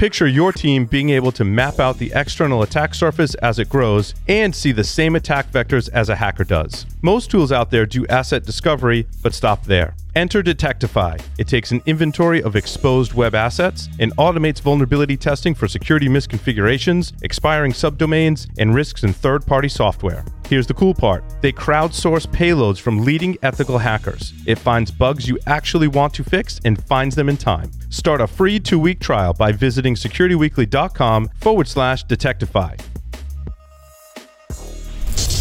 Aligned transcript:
Picture 0.00 0.26
your 0.26 0.50
team 0.50 0.86
being 0.86 1.10
able 1.10 1.30
to 1.30 1.44
map 1.44 1.78
out 1.78 1.98
the 1.98 2.10
external 2.14 2.62
attack 2.62 2.94
surface 2.94 3.34
as 3.34 3.58
it 3.58 3.68
grows 3.68 4.14
and 4.28 4.56
see 4.56 4.72
the 4.72 4.82
same 4.82 5.14
attack 5.14 5.52
vectors 5.52 5.90
as 5.90 6.08
a 6.08 6.16
hacker 6.16 6.42
does. 6.42 6.86
Most 7.02 7.30
tools 7.30 7.52
out 7.52 7.70
there 7.70 7.84
do 7.84 8.06
asset 8.06 8.42
discovery, 8.42 9.06
but 9.22 9.34
stop 9.34 9.64
there. 9.66 9.94
Enter 10.16 10.42
Detectify. 10.42 11.18
It 11.38 11.46
takes 11.46 11.70
an 11.70 11.82
inventory 11.86 12.42
of 12.42 12.56
exposed 12.56 13.14
web 13.14 13.34
assets 13.34 13.88
and 13.98 14.16
automates 14.16 14.60
vulnerability 14.60 15.16
testing 15.16 15.54
for 15.54 15.68
security 15.68 16.08
misconfigurations, 16.08 17.12
expiring 17.22 17.72
subdomains, 17.72 18.48
and 18.58 18.74
risks 18.74 19.04
in 19.04 19.12
third 19.12 19.46
party 19.46 19.68
software. 19.68 20.24
Here's 20.48 20.66
the 20.66 20.74
cool 20.74 20.94
part 20.94 21.22
they 21.42 21.52
crowdsource 21.52 22.26
payloads 22.26 22.80
from 22.80 23.04
leading 23.04 23.38
ethical 23.42 23.78
hackers. 23.78 24.32
It 24.46 24.58
finds 24.58 24.90
bugs 24.90 25.28
you 25.28 25.38
actually 25.46 25.88
want 25.88 26.12
to 26.14 26.24
fix 26.24 26.60
and 26.64 26.82
finds 26.84 27.14
them 27.14 27.28
in 27.28 27.36
time. 27.36 27.70
Start 27.90 28.20
a 28.20 28.26
free 28.26 28.58
two 28.58 28.78
week 28.78 28.98
trial 28.98 29.32
by 29.32 29.52
visiting 29.52 29.94
securityweekly.com 29.94 31.30
forward 31.40 31.68
slash 31.68 32.02
Detectify. 32.04 32.76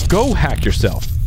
Go 0.07 0.33
hack 0.33 0.65
yourself. 0.65 1.18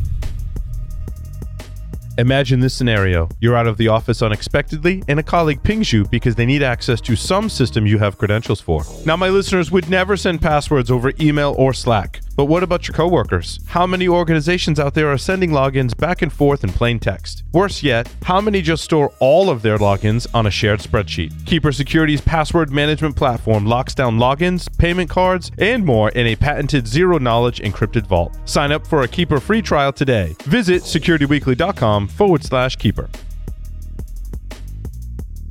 Imagine 2.18 2.60
this 2.60 2.74
scenario. 2.74 3.28
You're 3.40 3.56
out 3.56 3.66
of 3.66 3.78
the 3.78 3.88
office 3.88 4.20
unexpectedly, 4.20 5.02
and 5.08 5.18
a 5.18 5.22
colleague 5.22 5.62
pings 5.62 5.92
you 5.92 6.04
because 6.04 6.34
they 6.34 6.44
need 6.44 6.62
access 6.62 7.00
to 7.02 7.16
some 7.16 7.48
system 7.48 7.86
you 7.86 7.98
have 7.98 8.18
credentials 8.18 8.60
for. 8.60 8.84
Now, 9.06 9.16
my 9.16 9.30
listeners 9.30 9.70
would 9.70 9.88
never 9.88 10.16
send 10.18 10.42
passwords 10.42 10.90
over 10.90 11.12
email 11.18 11.54
or 11.56 11.72
Slack. 11.72 12.20
But 12.34 12.46
what 12.46 12.62
about 12.62 12.88
your 12.88 12.94
coworkers? 12.94 13.58
How 13.66 13.86
many 13.86 14.08
organizations 14.08 14.80
out 14.80 14.94
there 14.94 15.12
are 15.12 15.18
sending 15.18 15.50
logins 15.50 15.96
back 15.96 16.22
and 16.22 16.32
forth 16.32 16.64
in 16.64 16.70
plain 16.70 16.98
text? 16.98 17.42
Worse 17.52 17.82
yet, 17.82 18.12
how 18.22 18.40
many 18.40 18.62
just 18.62 18.84
store 18.84 19.12
all 19.18 19.50
of 19.50 19.60
their 19.60 19.76
logins 19.76 20.26
on 20.34 20.46
a 20.46 20.50
shared 20.50 20.80
spreadsheet? 20.80 21.44
Keeper 21.44 21.72
Security's 21.72 22.22
password 22.22 22.70
management 22.70 23.16
platform 23.16 23.66
locks 23.66 23.94
down 23.94 24.18
logins, 24.18 24.66
payment 24.78 25.10
cards, 25.10 25.50
and 25.58 25.84
more 25.84 26.08
in 26.10 26.26
a 26.28 26.36
patented 26.36 26.86
zero 26.86 27.18
knowledge 27.18 27.60
encrypted 27.60 28.06
vault. 28.06 28.36
Sign 28.46 28.72
up 28.72 28.86
for 28.86 29.02
a 29.02 29.08
Keeper 29.08 29.38
free 29.38 29.60
trial 29.60 29.92
today. 29.92 30.34
Visit 30.44 30.82
securityweekly.com 30.84 32.08
forward 32.08 32.42
slash 32.44 32.76
keeper. 32.76 33.10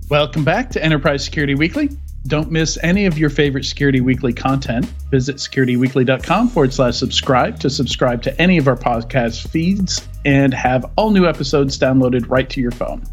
Welcome 0.09 0.43
back 0.43 0.71
to 0.71 0.83
Enterprise 0.83 1.23
Security 1.23 1.55
Weekly. 1.55 1.89
Don't 2.27 2.51
miss 2.51 2.77
any 2.83 3.05
of 3.07 3.17
your 3.17 3.31
favorite 3.31 3.65
Security 3.65 3.99
Weekly 3.99 4.31
content. 4.31 4.85
Visit 5.09 5.37
securityweekly.com 5.37 6.49
forward 6.49 6.73
slash 6.73 6.97
subscribe 6.97 7.59
to 7.59 7.69
subscribe 7.69 8.21
to 8.23 8.41
any 8.41 8.57
of 8.57 8.67
our 8.67 8.75
podcast 8.75 9.47
feeds 9.49 10.07
and 10.23 10.53
have 10.53 10.85
all 10.97 11.09
new 11.09 11.25
episodes 11.25 11.79
downloaded 11.79 12.29
right 12.29 12.49
to 12.51 12.61
your 12.61 12.71
phone. 12.71 13.03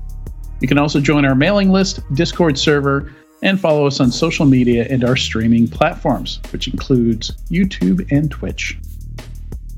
You 0.61 0.69
can 0.69 0.77
also 0.79 1.01
join 1.01 1.25
our 1.25 1.35
mailing 1.35 1.71
list, 1.71 2.01
Discord 2.15 2.59
server, 2.59 3.13
and 3.43 3.59
follow 3.59 3.87
us 3.87 4.01
on 4.01 4.11
social 4.11 4.45
media 4.45 4.87
and 4.91 5.05
our 5.05 5.17
streaming 5.17 5.69
platforms, 5.69 6.41
which 6.51 6.69
includes 6.69 7.31
YouTube 7.51 8.07
and 8.11 8.31
Twitch. 8.31 8.79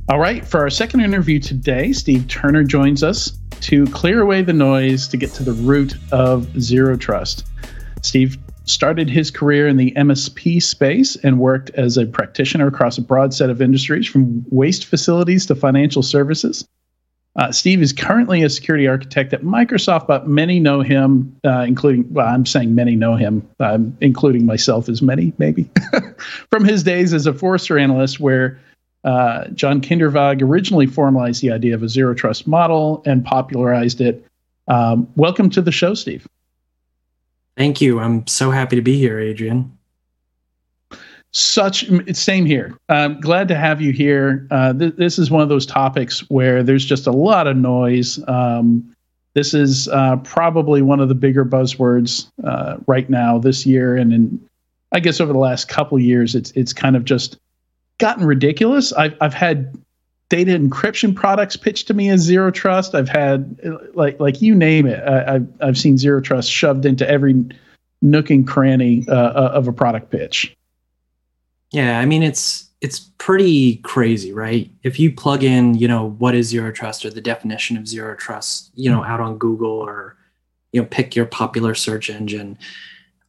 All 0.09 0.19
right, 0.19 0.44
for 0.44 0.61
our 0.61 0.70
second 0.70 1.00
interview 1.00 1.39
today, 1.39 1.92
Steve 1.92 2.27
Turner 2.27 2.65
joins 2.65 3.05
us 3.05 3.39
to 3.61 3.84
clear 3.87 4.22
away 4.22 4.42
the 4.42 4.53
noise 4.53 5.06
to 5.09 5.17
get 5.17 5.31
to 5.34 5.44
the 5.44 5.53
root 5.53 5.94
of 6.11 6.61
zero 6.61 6.97
trust. 6.97 7.47
Steve 8.03 8.39
started 8.70 9.10
his 9.10 9.30
career 9.30 9.68
in 9.68 9.76
the 9.76 9.92
MSP 9.92 10.62
space 10.62 11.16
and 11.16 11.38
worked 11.38 11.70
as 11.70 11.96
a 11.96 12.06
practitioner 12.06 12.66
across 12.66 12.98
a 12.98 13.02
broad 13.02 13.34
set 13.34 13.50
of 13.50 13.60
industries 13.60 14.06
from 14.06 14.44
waste 14.50 14.86
facilities 14.86 15.46
to 15.46 15.54
financial 15.54 16.02
services. 16.02 16.66
Uh, 17.36 17.52
Steve 17.52 17.80
is 17.80 17.92
currently 17.92 18.42
a 18.42 18.50
security 18.50 18.88
architect 18.88 19.32
at 19.32 19.42
Microsoft, 19.42 20.06
but 20.06 20.26
many 20.26 20.58
know 20.58 20.80
him, 20.80 21.36
uh, 21.44 21.60
including, 21.60 22.12
well, 22.12 22.26
I'm 22.26 22.44
saying 22.44 22.74
many 22.74 22.96
know 22.96 23.14
him, 23.14 23.48
um, 23.60 23.96
including 24.00 24.46
myself 24.46 24.88
as 24.88 25.00
many, 25.00 25.32
maybe, 25.38 25.70
from 26.50 26.64
his 26.64 26.82
days 26.82 27.14
as 27.14 27.26
a 27.26 27.32
Forrester 27.32 27.78
analyst, 27.78 28.18
where 28.18 28.58
uh, 29.04 29.46
John 29.48 29.80
Kindervag 29.80 30.42
originally 30.42 30.86
formalized 30.86 31.41
the 31.41 31.53
idea 31.53 31.75
of 31.75 31.82
a 31.82 31.88
zero 31.88 32.14
trust 32.14 32.48
model 32.48 33.03
and 33.06 33.25
popularized 33.25 34.00
it. 34.00 34.25
Um, 34.66 35.09
welcome 35.14 35.50
to 35.50 35.62
the 35.62 35.72
show, 35.72 35.94
Steve. 35.94 36.26
Thank 37.60 37.82
you. 37.82 38.00
I'm 38.00 38.26
so 38.26 38.50
happy 38.50 38.75
to 38.76 38.81
be 38.81 38.97
here, 38.97 39.21
Adrian. 39.21 39.76
Such 41.32 41.84
same 42.15 42.47
here. 42.47 42.75
I'm 42.88 43.21
glad 43.21 43.48
to 43.48 43.54
have 43.54 43.82
you 43.82 43.93
here. 43.93 44.48
Uh, 44.50 44.72
th- 44.72 44.97
this 44.97 45.19
is 45.19 45.31
one 45.31 45.43
of 45.43 45.50
those 45.50 45.66
topics 45.66 46.21
where 46.31 46.62
there's 46.62 46.87
just 46.87 47.06
a 47.06 47.10
lot 47.10 47.47
of 47.47 47.59
noise. 47.59 48.19
Um, 48.26 48.97
this 49.34 49.53
is 49.53 49.88
uh, 49.88 50.16
probably 50.25 50.81
one 50.81 51.00
of 51.00 51.10
the 51.10 51.15
bigger 51.15 51.44
buzzwords 51.44 52.31
uh, 52.44 52.78
right 52.87 53.10
now 53.10 53.37
this 53.37 53.66
year, 53.66 53.94
and 53.94 54.15
in 54.15 54.48
I 54.92 55.00
guess 55.00 55.21
over 55.21 55.34
the 55.34 55.38
last 55.38 55.69
couple 55.69 55.98
years, 55.98 56.34
it's 56.34 56.53
it's 56.53 56.72
kind 56.72 56.97
of 56.97 57.04
just 57.04 57.37
gotten 57.98 58.25
ridiculous. 58.25 58.94
I've 58.94 59.19
I've 59.21 59.34
had 59.34 59.77
data 60.30 60.52
encryption 60.52 61.14
products 61.14 61.56
pitched 61.56 61.88
to 61.88 61.94
me 61.94 62.08
as 62.08 62.20
zero 62.20 62.50
trust. 62.50 62.94
I've 62.94 63.08
had 63.08 63.60
like 63.94 64.18
like 64.18 64.41
you 64.41 64.54
name 64.54 64.86
it. 64.86 65.06
I, 65.06 65.32
have 65.32 65.48
I've 65.60 65.78
seen 65.78 65.98
zero 65.98 66.22
trust 66.22 66.50
shoved 66.50 66.86
into 66.86 67.08
every 67.08 67.44
nook 68.00 68.30
and 68.30 68.46
cranny 68.46 69.04
uh, 69.08 69.14
uh, 69.14 69.50
of 69.52 69.68
a 69.68 69.72
product 69.72 70.10
pitch. 70.10 70.56
Yeah, 71.72 71.98
I 71.98 72.06
mean 72.06 72.22
it's 72.22 72.70
it's 72.80 73.00
pretty 73.18 73.76
crazy, 73.76 74.32
right? 74.32 74.70
If 74.82 74.98
you 74.98 75.12
plug 75.12 75.44
in, 75.44 75.74
you 75.74 75.86
know, 75.86 76.10
what 76.12 76.34
is 76.34 76.48
zero 76.48 76.72
trust 76.72 77.04
or 77.04 77.10
the 77.10 77.20
definition 77.20 77.76
of 77.76 77.86
zero 77.86 78.16
trust, 78.16 78.70
you 78.74 78.91
know, 78.91 79.04
out 79.04 79.20
on 79.20 79.36
Google 79.36 79.70
or 79.70 80.16
you 80.72 80.80
know, 80.80 80.86
pick 80.88 81.16
your 81.16 81.26
popular 81.26 81.74
search 81.74 82.08
engine 82.08 82.56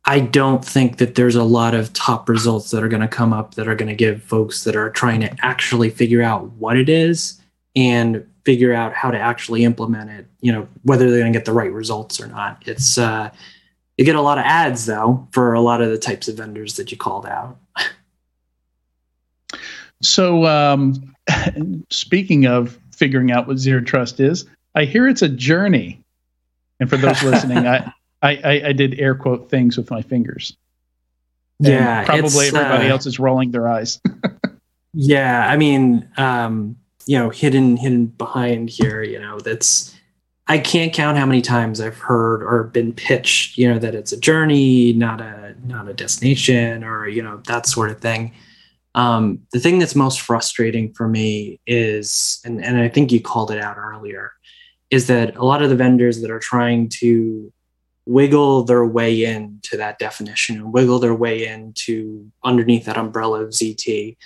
I 0.06 0.20
don't 0.20 0.66
think 0.66 0.98
that 0.98 1.16
there's 1.16 1.36
a 1.36 1.44
lot 1.44 1.76
of 1.76 1.94
top 1.94 2.28
results 2.28 2.72
that 2.72 2.84
are 2.84 2.88
going 2.88 3.02
to 3.02 3.08
come 3.08 3.34
up 3.34 3.56
that 3.56 3.68
are 3.68 3.76
going 3.76 3.90
to 3.90 3.96
give 3.96 4.24
folks 4.24 4.64
that 4.64 4.76
are 4.76 4.90
trying 4.90 5.22
to 5.22 5.36
actually 5.42 5.90
figure 5.90 6.24
out 6.24 6.46
what 6.54 6.76
it 6.76 6.90
is 6.90 7.40
and 7.76 8.28
figure 8.44 8.74
out 8.74 8.94
how 8.94 9.12
to 9.12 9.20
actually 9.20 9.64
implement 9.64 10.10
it, 10.10 10.26
you 10.42 10.52
know, 10.52 10.68
whether 10.84 11.10
they're 11.10 11.20
going 11.20 11.32
to 11.32 11.38
get 11.38 11.46
the 11.46 11.54
right 11.54 11.72
results 11.72 12.20
or 12.20 12.28
not. 12.28 12.64
It's, 12.66 12.98
uh, 12.98 13.30
you 13.98 14.06
get 14.06 14.16
a 14.16 14.22
lot 14.22 14.40
of 14.40 14.46
ads 14.46 14.88
though 14.88 15.28
for 15.32 15.54
a 15.54 15.62
lot 15.62 15.82
of 15.82 15.92
the 15.92 15.98
types 15.98 16.28
of 16.28 16.38
vendors 16.38 16.76
that 16.78 16.92
you 16.92 16.98
called 16.98 17.28
out. 17.28 17.58
so, 20.02 20.46
um, 20.46 21.16
speaking 21.92 22.48
of 22.48 22.80
figuring 22.92 23.32
out 23.32 23.48
what 23.48 23.60
zero 23.60 23.82
trust 23.82 24.20
is, 24.20 24.46
I 24.74 24.86
hear 24.86 25.08
it's 25.08 25.22
a 25.22 25.30
journey. 25.30 26.02
And 26.80 26.90
for 26.90 26.98
those 26.98 27.22
listening, 27.24 27.68
I, 27.68 27.94
I, 28.22 28.36
I, 28.44 28.62
I 28.68 28.72
did 28.74 29.00
air 29.00 29.16
quote 29.16 29.50
things 29.50 29.78
with 29.78 29.90
my 29.90 30.02
fingers. 30.02 30.56
Yeah, 31.60 32.00
and 32.00 32.08
probably 32.08 32.48
everybody 32.48 32.88
uh, 32.88 32.92
else 32.92 33.06
is 33.06 33.20
rolling 33.20 33.52
their 33.52 33.68
eyes. 33.68 34.00
yeah, 34.94 35.48
I 35.48 35.58
mean, 35.58 36.10
um, 36.18 36.76
you 37.06 37.18
know, 37.18 37.30
hidden 37.30 37.78
hidden 37.78 38.08
behind 38.08 38.70
here, 38.70 39.04
you 39.04 39.20
know, 39.20 39.40
that's 39.40 39.96
I 40.48 40.58
can't 40.58 40.92
count 40.92 41.18
how 41.18 41.26
many 41.26 41.42
times 41.42 41.80
I've 41.80 41.98
heard 41.98 42.44
or 42.44 42.64
been 42.66 42.94
pitched, 42.94 43.58
you 43.58 43.72
know, 43.72 43.80
that 43.80 43.96
it's 43.96 44.12
a 44.12 44.20
journey, 44.20 44.92
not 44.94 45.22
a 45.22 45.56
not 45.66 45.88
a 45.88 45.94
destination, 45.94 46.84
or 46.84 47.08
you 47.08 47.22
know 47.22 47.42
that 47.48 47.68
sort 47.68 47.92
of 47.92 48.02
thing. 48.02 48.34
Um, 48.94 49.40
the 49.54 49.60
thing 49.60 49.80
that's 49.80 49.96
most 49.96 50.20
frustrating 50.20 50.94
for 50.94 51.08
me 51.08 51.62
is, 51.66 52.42
and, 52.44 52.62
and 52.64 52.78
I 52.78 52.90
think 52.90 53.12
you 53.12 53.22
called 53.22 53.52
it 53.52 53.62
out 53.62 53.78
earlier, 53.78 54.34
is 54.90 55.08
that 55.08 55.38
a 55.38 55.46
lot 55.46 55.62
of 55.62 55.70
the 55.70 55.78
vendors 55.78 56.22
that 56.22 56.30
are 56.30 56.40
trying 56.40 56.90
to 57.00 57.54
wiggle 58.06 58.64
their 58.64 58.86
way 58.86 59.24
into 59.24 59.78
that 59.78 60.00
definition 60.00 60.56
and 60.58 60.74
wiggle 60.74 61.00
their 61.00 61.16
way 61.16 61.46
into 61.46 62.32
underneath 62.44 62.86
that 62.86 62.98
umbrella 62.98 63.42
of 63.42 63.50
ZT. 63.50 64.18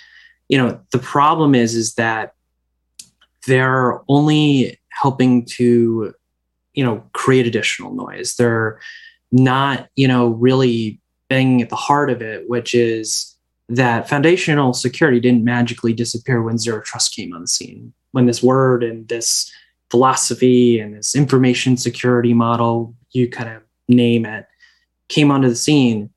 You 0.48 0.58
know, 0.58 0.80
the 0.92 0.98
problem 0.98 1.54
is 1.54 1.74
is 1.74 1.94
that 1.94 2.34
they're 3.46 4.00
only 4.08 4.80
helping 4.88 5.44
to, 5.44 6.14
you 6.74 6.84
know, 6.84 7.04
create 7.12 7.46
additional 7.46 7.94
noise. 7.94 8.36
They're 8.36 8.80
not, 9.30 9.88
you 9.96 10.08
know, 10.08 10.28
really 10.28 11.00
banging 11.28 11.62
at 11.62 11.68
the 11.68 11.76
heart 11.76 12.10
of 12.10 12.22
it, 12.22 12.48
which 12.48 12.74
is 12.74 13.36
that 13.68 14.08
foundational 14.08 14.72
security 14.72 15.20
didn't 15.20 15.44
magically 15.44 15.92
disappear 15.92 16.42
when 16.42 16.58
zero 16.58 16.80
trust 16.80 17.14
came 17.14 17.34
on 17.34 17.42
the 17.42 17.46
scene. 17.46 17.92
When 18.12 18.26
this 18.26 18.42
word 18.42 18.84
and 18.84 19.08
this 19.08 19.52
philosophy 19.90 20.78
and 20.78 20.94
this 20.94 21.14
information 21.14 21.76
security 21.76 22.32
model, 22.32 22.94
you 23.10 23.28
kind 23.28 23.50
of 23.50 23.62
name 23.88 24.24
it, 24.24 24.46
came 25.08 25.30
onto 25.30 25.48
the 25.48 25.56
scene, 25.56 26.10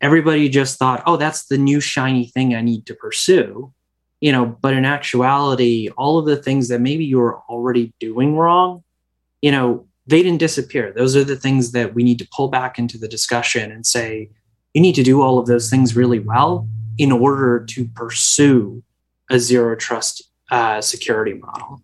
everybody 0.00 0.48
just 0.48 0.78
thought, 0.78 1.02
oh, 1.06 1.16
that's 1.16 1.46
the 1.46 1.58
new 1.58 1.80
shiny 1.80 2.26
thing 2.26 2.54
I 2.54 2.60
need 2.60 2.86
to 2.86 2.94
pursue. 2.94 3.72
You 4.20 4.32
know, 4.32 4.46
but 4.46 4.74
in 4.74 4.84
actuality, 4.84 5.90
all 5.96 6.18
of 6.18 6.26
the 6.26 6.36
things 6.36 6.68
that 6.68 6.80
maybe 6.80 7.04
you 7.04 7.18
were 7.18 7.38
already 7.48 7.92
doing 8.00 8.36
wrong, 8.36 8.82
you 9.42 9.52
know, 9.52 9.86
they 10.08 10.22
didn't 10.22 10.40
disappear. 10.40 10.92
Those 10.92 11.14
are 11.14 11.22
the 11.22 11.36
things 11.36 11.72
that 11.72 11.94
we 11.94 12.02
need 12.02 12.18
to 12.18 12.28
pull 12.34 12.48
back 12.48 12.78
into 12.78 12.98
the 12.98 13.06
discussion 13.06 13.70
and 13.70 13.86
say, 13.86 14.30
you 14.74 14.80
need 14.80 14.94
to 14.96 15.02
do 15.02 15.22
all 15.22 15.38
of 15.38 15.46
those 15.46 15.70
things 15.70 15.94
really 15.94 16.18
well 16.18 16.68
in 16.96 17.12
order 17.12 17.64
to 17.68 17.84
pursue 17.94 18.82
a 19.30 19.38
zero 19.38 19.76
trust 19.76 20.22
uh, 20.50 20.80
security 20.80 21.34
model. 21.34 21.82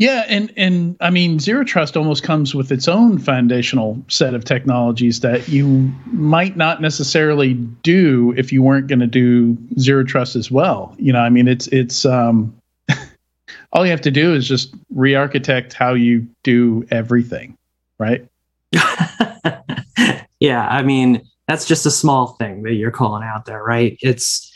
Yeah, 0.00 0.24
and 0.28 0.50
and 0.56 0.96
I 1.00 1.10
mean 1.10 1.38
zero 1.38 1.62
trust 1.62 1.94
almost 1.94 2.22
comes 2.22 2.54
with 2.54 2.72
its 2.72 2.88
own 2.88 3.18
foundational 3.18 4.02
set 4.08 4.32
of 4.32 4.46
technologies 4.46 5.20
that 5.20 5.46
you 5.46 5.92
might 6.06 6.56
not 6.56 6.80
necessarily 6.80 7.52
do 7.82 8.32
if 8.34 8.50
you 8.50 8.62
weren't 8.62 8.86
going 8.86 9.00
to 9.00 9.06
do 9.06 9.58
zero 9.78 10.02
trust 10.02 10.36
as 10.36 10.50
well. 10.50 10.96
You 10.98 11.12
know, 11.12 11.20
I 11.20 11.28
mean 11.28 11.46
it's 11.46 11.66
it's 11.66 12.06
um 12.06 12.50
all 13.74 13.84
you 13.84 13.90
have 13.90 14.00
to 14.00 14.10
do 14.10 14.32
is 14.34 14.48
just 14.48 14.74
re-architect 14.88 15.74
how 15.74 15.92
you 15.92 16.26
do 16.44 16.86
everything, 16.90 17.58
right? 17.98 18.26
yeah, 20.40 20.66
I 20.66 20.82
mean, 20.82 21.20
that's 21.46 21.66
just 21.66 21.84
a 21.84 21.90
small 21.90 22.28
thing 22.38 22.62
that 22.62 22.72
you're 22.72 22.90
calling 22.90 23.22
out 23.22 23.44
there, 23.44 23.62
right? 23.62 23.98
It's 24.00 24.49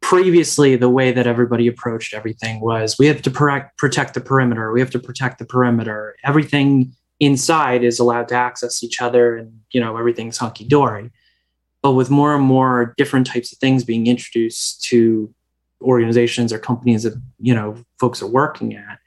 previously 0.00 0.76
the 0.76 0.88
way 0.88 1.12
that 1.12 1.26
everybody 1.26 1.66
approached 1.66 2.14
everything 2.14 2.60
was 2.60 2.98
we 2.98 3.06
have 3.06 3.22
to 3.22 3.30
protect 3.76 4.14
the 4.14 4.20
perimeter. 4.20 4.72
We 4.72 4.80
have 4.80 4.90
to 4.90 4.98
protect 4.98 5.38
the 5.38 5.44
perimeter. 5.44 6.16
Everything 6.24 6.94
inside 7.20 7.82
is 7.82 7.98
allowed 7.98 8.28
to 8.28 8.34
access 8.34 8.82
each 8.82 9.02
other 9.02 9.36
and 9.36 9.60
you 9.72 9.80
know 9.80 9.96
everything's 9.96 10.38
hunky-dory. 10.38 11.10
But 11.82 11.92
with 11.92 12.10
more 12.10 12.34
and 12.34 12.44
more 12.44 12.94
different 12.96 13.26
types 13.26 13.52
of 13.52 13.58
things 13.58 13.84
being 13.84 14.06
introduced 14.06 14.82
to 14.84 15.32
organizations 15.80 16.52
or 16.52 16.58
companies 16.58 17.04
that 17.04 17.14
you 17.40 17.54
know 17.54 17.76
folks 17.98 18.22
are 18.22 18.26
working 18.26 18.74
at 18.74 18.98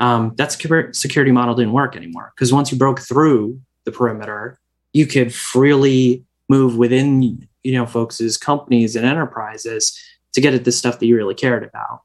um, 0.00 0.34
that 0.36 0.52
security 0.52 1.32
model 1.32 1.54
didn't 1.54 1.72
work 1.72 1.96
anymore. 1.96 2.32
Because 2.34 2.52
once 2.52 2.70
you 2.70 2.78
broke 2.78 3.00
through 3.00 3.60
the 3.84 3.92
perimeter 3.92 4.58
you 4.94 5.06
could 5.06 5.34
freely 5.34 6.24
move 6.48 6.78
within 6.78 7.46
you 7.62 7.72
know 7.72 7.84
folks' 7.84 8.38
companies 8.38 8.96
and 8.96 9.04
enterprises 9.04 9.98
to 10.34 10.40
get 10.40 10.54
at 10.54 10.64
the 10.64 10.72
stuff 10.72 10.98
that 10.98 11.06
you 11.06 11.16
really 11.16 11.34
cared 11.34 11.64
about. 11.64 12.02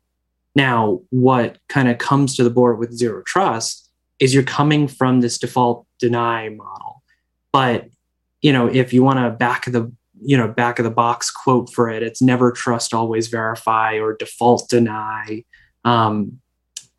Now, 0.56 1.02
what 1.10 1.58
kind 1.68 1.90
of 1.90 1.98
comes 1.98 2.36
to 2.36 2.44
the 2.44 2.50
board 2.50 2.80
with 2.80 2.98
zero 2.98 3.22
trust 3.26 3.90
is 4.20 4.34
you're 4.34 4.44
coming 4.44 4.88
from 4.88 5.22
this 5.22 5.38
default 5.38 5.86
deny 6.00 6.50
model. 6.50 7.04
But, 7.52 7.90
you 8.42 8.52
know, 8.52 8.68
if 8.68 8.94
you 8.94 9.04
want 9.04 9.20
to 9.20 9.30
back 9.30 9.66
the, 9.66 9.92
you 10.22 10.36
know, 10.36 10.48
back 10.48 10.80
of 10.80 10.84
the 10.84 10.92
box 10.92 11.32
quote 11.32 11.72
for 11.72 11.90
it, 11.90 12.04
it's 12.04 12.22
never 12.22 12.52
trust, 12.52 12.94
always 12.94 13.28
verify 13.28 13.98
or 14.00 14.16
default 14.16 14.70
deny. 14.70 15.46
Um, 15.86 16.40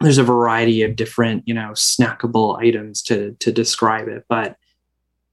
there's 0.01 0.19
a 0.19 0.25
variety 0.25 0.83
of 0.83 0.97
different, 0.97 1.43
you 1.47 1.53
know, 1.53 1.71
snackable 1.75 2.59
items 2.59 3.03
to 3.03 3.37
to 3.41 3.53
describe 3.53 4.09
it. 4.09 4.25
But, 4.29 4.57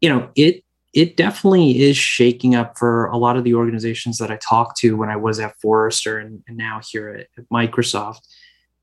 you 0.01 0.09
know, 0.09 0.29
it 0.35 0.63
it 0.93 1.17
definitely 1.17 1.81
is 1.81 1.97
shaking 1.97 2.55
up 2.55 2.77
for 2.77 3.07
a 3.07 3.17
lot 3.17 3.37
of 3.37 3.43
the 3.43 3.53
organizations 3.53 4.17
that 4.17 4.31
I 4.31 4.37
talked 4.37 4.77
to 4.79 4.95
when 4.95 5.09
I 5.09 5.15
was 5.15 5.39
at 5.39 5.59
Forrester 5.59 6.17
and, 6.17 6.43
and 6.47 6.57
now 6.57 6.81
here 6.89 7.09
at, 7.09 7.27
at, 7.37 7.49
Microsoft. 7.49 8.21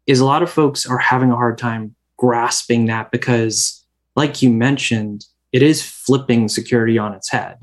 Is 0.07 0.21
a 0.21 0.27
lot 0.27 0.43
of 0.43 0.51
folks 0.51 0.85
are 0.85 0.99
having 0.99 1.31
a 1.31 1.37
hard 1.37 1.57
time 1.57 1.95
grasping 2.19 2.87
that 2.87 3.11
because, 3.11 3.83
like 4.17 4.43
you 4.43 4.51
mentioned, 4.51 5.25
it 5.51 5.63
is 5.63 5.83
flipping 5.83 6.49
security 6.49 6.99
on 6.99 7.15
its 7.15 7.31
head. 7.31 7.57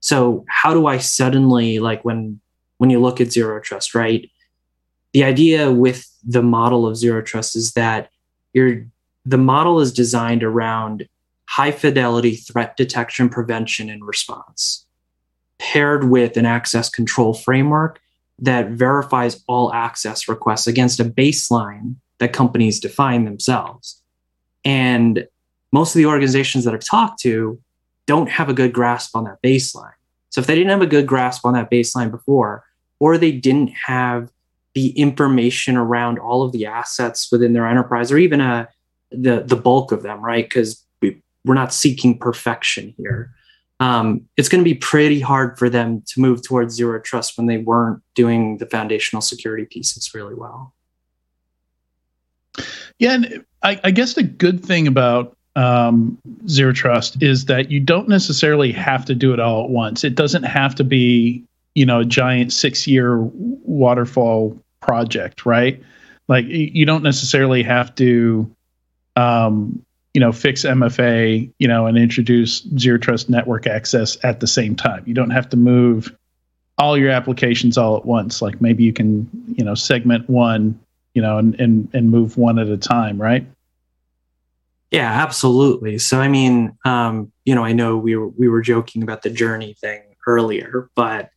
So 0.00 0.44
how 0.48 0.74
do 0.74 0.86
I 0.86 0.98
suddenly 0.98 1.80
like 1.80 2.04
when 2.04 2.40
when 2.76 2.90
you 2.90 3.00
look 3.00 3.20
at 3.20 3.32
zero 3.32 3.60
trust, 3.60 3.96
right? 3.96 4.30
The 5.12 5.24
idea 5.24 5.72
with 5.72 6.08
the 6.24 6.42
model 6.42 6.86
of 6.86 6.96
zero 6.96 7.20
trust 7.20 7.56
is 7.56 7.72
that 7.72 8.10
you're 8.52 8.86
the 9.24 9.38
model 9.38 9.80
is 9.80 9.92
designed 9.92 10.42
around 10.42 11.08
high 11.48 11.70
fidelity 11.70 12.36
threat 12.36 12.76
detection, 12.76 13.30
prevention, 13.30 13.88
and 13.88 14.04
response, 14.04 14.84
paired 15.58 16.10
with 16.10 16.36
an 16.36 16.44
access 16.44 16.90
control 16.90 17.32
framework 17.32 18.00
that 18.38 18.68
verifies 18.68 19.42
all 19.48 19.72
access 19.72 20.28
requests 20.28 20.66
against 20.66 21.00
a 21.00 21.04
baseline 21.04 21.94
that 22.18 22.34
companies 22.34 22.78
define 22.78 23.24
themselves. 23.24 24.02
And 24.62 25.26
most 25.72 25.94
of 25.94 25.98
the 25.98 26.06
organizations 26.06 26.64
that 26.64 26.74
I've 26.74 26.84
talked 26.84 27.18
to 27.22 27.58
don't 28.04 28.28
have 28.28 28.50
a 28.50 28.54
good 28.54 28.74
grasp 28.74 29.16
on 29.16 29.24
that 29.24 29.40
baseline. 29.42 29.94
So 30.28 30.42
if 30.42 30.46
they 30.46 30.54
didn't 30.54 30.70
have 30.70 30.82
a 30.82 30.86
good 30.86 31.06
grasp 31.06 31.46
on 31.46 31.54
that 31.54 31.70
baseline 31.70 32.10
before, 32.10 32.62
or 33.00 33.16
they 33.16 33.32
didn't 33.32 33.72
have 33.86 34.30
the 34.74 34.90
information 34.90 35.78
around 35.78 36.18
all 36.18 36.42
of 36.42 36.52
the 36.52 36.66
assets 36.66 37.32
within 37.32 37.54
their 37.54 37.66
enterprise, 37.66 38.12
or 38.12 38.18
even 38.18 38.42
a 38.42 38.44
uh, 38.44 38.66
the 39.10 39.42
the 39.42 39.56
bulk 39.56 39.90
of 39.90 40.02
them, 40.02 40.20
right? 40.22 40.44
Because 40.44 40.84
we're 41.48 41.54
not 41.54 41.72
seeking 41.72 42.18
perfection 42.18 42.94
here. 42.98 43.32
Um, 43.80 44.28
it's 44.36 44.48
going 44.48 44.62
to 44.62 44.68
be 44.68 44.74
pretty 44.74 45.20
hard 45.20 45.58
for 45.58 45.70
them 45.70 46.02
to 46.08 46.20
move 46.20 46.42
towards 46.42 46.74
zero 46.74 47.00
trust 47.00 47.38
when 47.38 47.46
they 47.46 47.58
weren't 47.58 48.02
doing 48.14 48.58
the 48.58 48.66
foundational 48.66 49.22
security 49.22 49.64
pieces 49.64 50.12
really 50.14 50.34
well. 50.34 50.74
Yeah, 52.98 53.14
and 53.14 53.44
I, 53.62 53.80
I 53.84 53.90
guess 53.92 54.14
the 54.14 54.24
good 54.24 54.64
thing 54.64 54.86
about 54.86 55.36
um, 55.56 56.18
zero 56.48 56.72
trust 56.72 57.22
is 57.22 57.46
that 57.46 57.70
you 57.70 57.80
don't 57.80 58.08
necessarily 58.08 58.72
have 58.72 59.04
to 59.06 59.14
do 59.14 59.32
it 59.32 59.40
all 59.40 59.64
at 59.64 59.70
once. 59.70 60.04
It 60.04 60.16
doesn't 60.16 60.42
have 60.42 60.74
to 60.74 60.84
be, 60.84 61.42
you 61.74 61.86
know, 61.86 62.00
a 62.00 62.04
giant 62.04 62.52
six-year 62.52 63.18
waterfall 63.18 64.60
project, 64.80 65.46
right? 65.46 65.82
Like 66.26 66.44
you 66.46 66.84
don't 66.84 67.02
necessarily 67.02 67.62
have 67.62 67.94
to 67.94 68.54
um, 69.16 69.84
you 70.18 70.20
know, 70.20 70.32
fix 70.32 70.64
MFA, 70.64 71.48
you 71.60 71.68
know, 71.68 71.86
and 71.86 71.96
introduce 71.96 72.62
zero 72.76 72.98
trust 72.98 73.30
network 73.30 73.68
access 73.68 74.18
at 74.24 74.40
the 74.40 74.48
same 74.48 74.74
time. 74.74 75.04
You 75.06 75.14
don't 75.14 75.30
have 75.30 75.48
to 75.50 75.56
move 75.56 76.12
all 76.76 76.98
your 76.98 77.10
applications 77.10 77.78
all 77.78 77.96
at 77.96 78.04
once. 78.04 78.42
Like 78.42 78.60
maybe 78.60 78.82
you 78.82 78.92
can, 78.92 79.30
you 79.56 79.64
know, 79.64 79.76
segment 79.76 80.28
one, 80.28 80.76
you 81.14 81.22
know, 81.22 81.38
and 81.38 81.54
and 81.60 81.88
and 81.94 82.10
move 82.10 82.36
one 82.36 82.58
at 82.58 82.66
a 82.66 82.76
time, 82.76 83.22
right? 83.22 83.46
Yeah, 84.90 85.08
absolutely. 85.08 85.98
So 85.98 86.20
I 86.20 86.26
mean, 86.26 86.76
um, 86.84 87.30
you 87.44 87.54
know, 87.54 87.64
I 87.64 87.70
know 87.70 87.96
we 87.96 88.16
were 88.16 88.26
we 88.26 88.48
were 88.48 88.60
joking 88.60 89.04
about 89.04 89.22
the 89.22 89.30
journey 89.30 89.76
thing 89.80 90.02
earlier, 90.26 90.90
but 90.96 91.30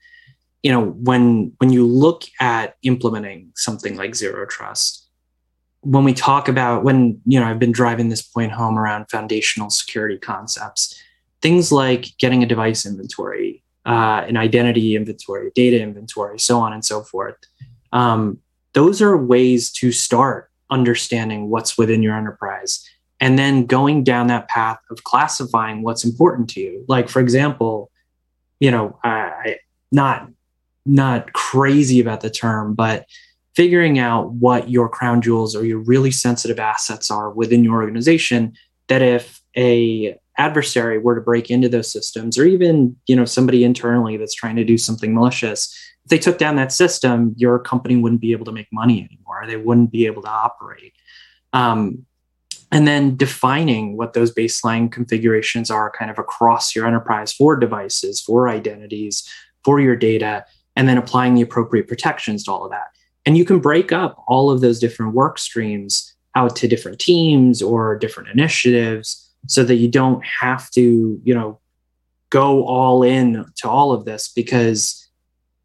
you 0.63 0.72
know, 0.72 0.86
when 0.86 1.54
when 1.60 1.69
you 1.69 1.86
look 1.86 2.24
at 2.39 2.78
implementing 2.81 3.51
something 3.56 3.95
like 3.95 4.16
zero 4.16 4.48
trust, 4.48 5.00
when 5.81 6.04
we 6.04 6.13
talk 6.13 6.48
about 6.48 6.83
when 6.83 7.19
you 7.25 7.39
know 7.39 7.45
i've 7.45 7.60
been 7.60 7.72
driving 7.72 8.10
this 8.10 8.22
point 8.22 8.51
home 8.51 8.78
around 8.78 9.06
foundational 9.10 9.69
security 9.69 10.18
concepts 10.18 11.01
things 11.42 11.72
like 11.72 12.06
getting 12.19 12.44
a 12.44 12.45
device 12.45 12.86
inventory 12.86 13.63
uh, 13.86 14.24
an 14.28 14.38
identity 14.38 14.95
inventory 14.95 15.51
data 15.56 15.81
inventory 15.81 16.39
so 16.39 16.60
on 16.60 16.72
and 16.74 16.86
so 16.86 17.01
forth 17.01 17.36
um, 17.94 18.39
those 18.74 19.01
are 19.01 19.18
ways 19.18 19.72
to 19.72 19.92
start 19.92 20.50
understanding 20.69 21.50
what's 21.50 21.78
within 21.78 22.01
your 22.04 22.16
enterprise 22.16 22.88
and 23.19 23.38
then 23.38 23.66
going 23.66 24.04
down 24.04 24.28
that 24.28 24.48
path 24.48 24.80
of 24.89 25.04
classifying 25.04 25.83
what's 25.83 26.06
important 26.06 26.50
to 26.50 26.59
you. 26.59 26.85
Like 26.88 27.09
for 27.09 27.19
example 27.19 27.92
you 28.61 28.71
know 28.71 28.97
i 29.04 29.57
not 29.92 30.30
not 30.85 31.33
crazy 31.33 32.00
about 32.00 32.21
the 32.21 32.30
term 32.30 32.73
but 32.73 33.06
figuring 33.55 33.99
out 33.99 34.31
what 34.33 34.69
your 34.69 34.87
crown 34.87 35.21
jewels 35.21 35.55
or 35.55 35.65
your 35.65 35.79
really 35.79 36.11
sensitive 36.11 36.59
assets 36.59 37.11
are 37.11 37.31
within 37.31 37.63
your 37.63 37.81
organization 37.81 38.53
that 38.87 39.01
if 39.01 39.41
a 39.57 40.17
adversary 40.37 40.97
were 40.97 41.15
to 41.15 41.21
break 41.21 41.51
into 41.51 41.67
those 41.67 41.91
systems 41.91 42.37
or 42.37 42.45
even 42.45 42.95
you 43.07 43.15
know 43.15 43.25
somebody 43.25 43.63
internally 43.63 44.17
that's 44.17 44.33
trying 44.33 44.55
to 44.55 44.63
do 44.63 44.77
something 44.77 45.13
malicious 45.13 45.75
if 46.05 46.09
they 46.09 46.17
took 46.17 46.37
down 46.37 46.55
that 46.55 46.71
system 46.71 47.33
your 47.37 47.59
company 47.59 47.95
wouldn't 47.97 48.21
be 48.21 48.31
able 48.31 48.45
to 48.45 48.51
make 48.51 48.67
money 48.71 48.99
anymore. 48.99 49.43
They 49.45 49.57
wouldn't 49.57 49.91
be 49.91 50.05
able 50.05 50.21
to 50.23 50.29
operate. 50.29 50.93
Um, 51.53 52.05
and 52.71 52.87
then 52.87 53.17
defining 53.17 53.97
what 53.97 54.13
those 54.13 54.33
baseline 54.33 54.89
configurations 54.89 55.69
are 55.69 55.91
kind 55.91 56.09
of 56.09 56.17
across 56.17 56.73
your 56.73 56.87
enterprise 56.87 57.33
for 57.33 57.57
devices 57.57 58.21
for 58.21 58.47
identities 58.47 59.27
for 59.63 59.79
your 59.81 59.95
data 59.95 60.45
and 60.75 60.87
then 60.87 60.97
applying 60.97 61.35
the 61.35 61.41
appropriate 61.41 61.87
protections 61.87 62.45
to 62.45 62.51
all 62.51 62.63
of 62.63 62.71
that 62.71 62.87
and 63.25 63.37
you 63.37 63.45
can 63.45 63.59
break 63.59 63.92
up 63.92 64.23
all 64.28 64.49
of 64.49 64.61
those 64.61 64.80
different 64.80 65.13
work 65.13 65.37
streams 65.37 66.13
out 66.35 66.56
to 66.56 66.68
different 66.68 66.99
teams 66.99 67.61
or 67.61 67.97
different 67.97 68.30
initiatives 68.30 69.30
so 69.47 69.63
that 69.63 69.75
you 69.75 69.87
don't 69.87 70.23
have 70.25 70.69
to, 70.71 71.19
you 71.23 71.33
know, 71.33 71.59
go 72.30 72.66
all 72.66 73.04
in 73.04 73.45
to 73.57 73.69
all 73.69 73.92
of 73.92 74.06
this. 74.06 74.30
Because 74.30 75.07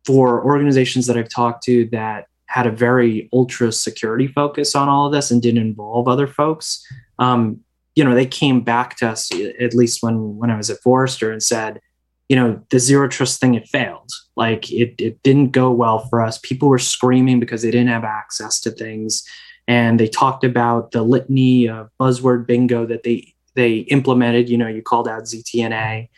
for 0.05 0.45
organizations 0.45 1.07
that 1.07 1.17
I've 1.17 1.29
talked 1.29 1.63
to 1.65 1.89
that 1.93 2.27
had 2.47 2.67
a 2.67 2.71
very 2.71 3.29
ultra 3.33 3.73
security 3.73 4.27
focus 4.29 4.75
on 4.75 4.89
all 4.89 5.07
of 5.07 5.13
this 5.13 5.31
and 5.31 5.43
didn't 5.43 5.61
involve 5.61 6.09
other 6.09 6.27
folks, 6.27 6.85
um, 7.19 7.61
you 7.95 8.05
know, 8.05 8.15
they 8.15 8.27
came 8.27 8.61
back 8.61 8.97
to 8.97 9.09
us 9.09 9.31
at 9.61 9.73
least 9.75 10.03
when 10.03 10.37
when 10.37 10.51
I 10.51 10.57
was 10.57 10.69
at 10.69 10.81
Forrester 10.81 11.33
and 11.33 11.43
said, 11.43 11.81
you 12.29 12.37
know, 12.37 12.61
the 12.71 12.79
zero 12.79 13.09
trust 13.09 13.41
thing 13.41 13.55
it 13.55 13.69
failed. 13.69 14.11
Like 14.37 14.71
it 14.73 14.95
it 14.99 15.23
didn't 15.23 15.53
go 15.53 15.71
well 15.71 16.01
for 16.09 16.21
us. 16.21 16.39
People 16.39 16.69
were 16.69 16.79
screaming 16.79 17.41
because 17.41 17.63
they 17.63 17.71
didn't 17.71 17.89
have 17.89 18.05
access 18.05 18.61
to 18.61 18.71
things. 18.71 19.25
And 19.69 19.99
they 19.99 20.09
talked 20.09 20.45
about 20.45 20.93
the 20.93 21.03
litany 21.03 21.69
of 21.69 21.91
buzzword 22.01 22.47
bingo 22.47 22.87
that 22.87 23.03
they 23.03 23.35
they 23.55 23.79
implemented. 23.79 24.49
You 24.49 24.59
know, 24.59 24.69
you 24.69 24.83
called 24.83 25.09
out 25.09 25.25
ZTNA. 25.25 26.09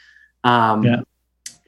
Um, 0.45 0.83
yeah. 0.85 1.00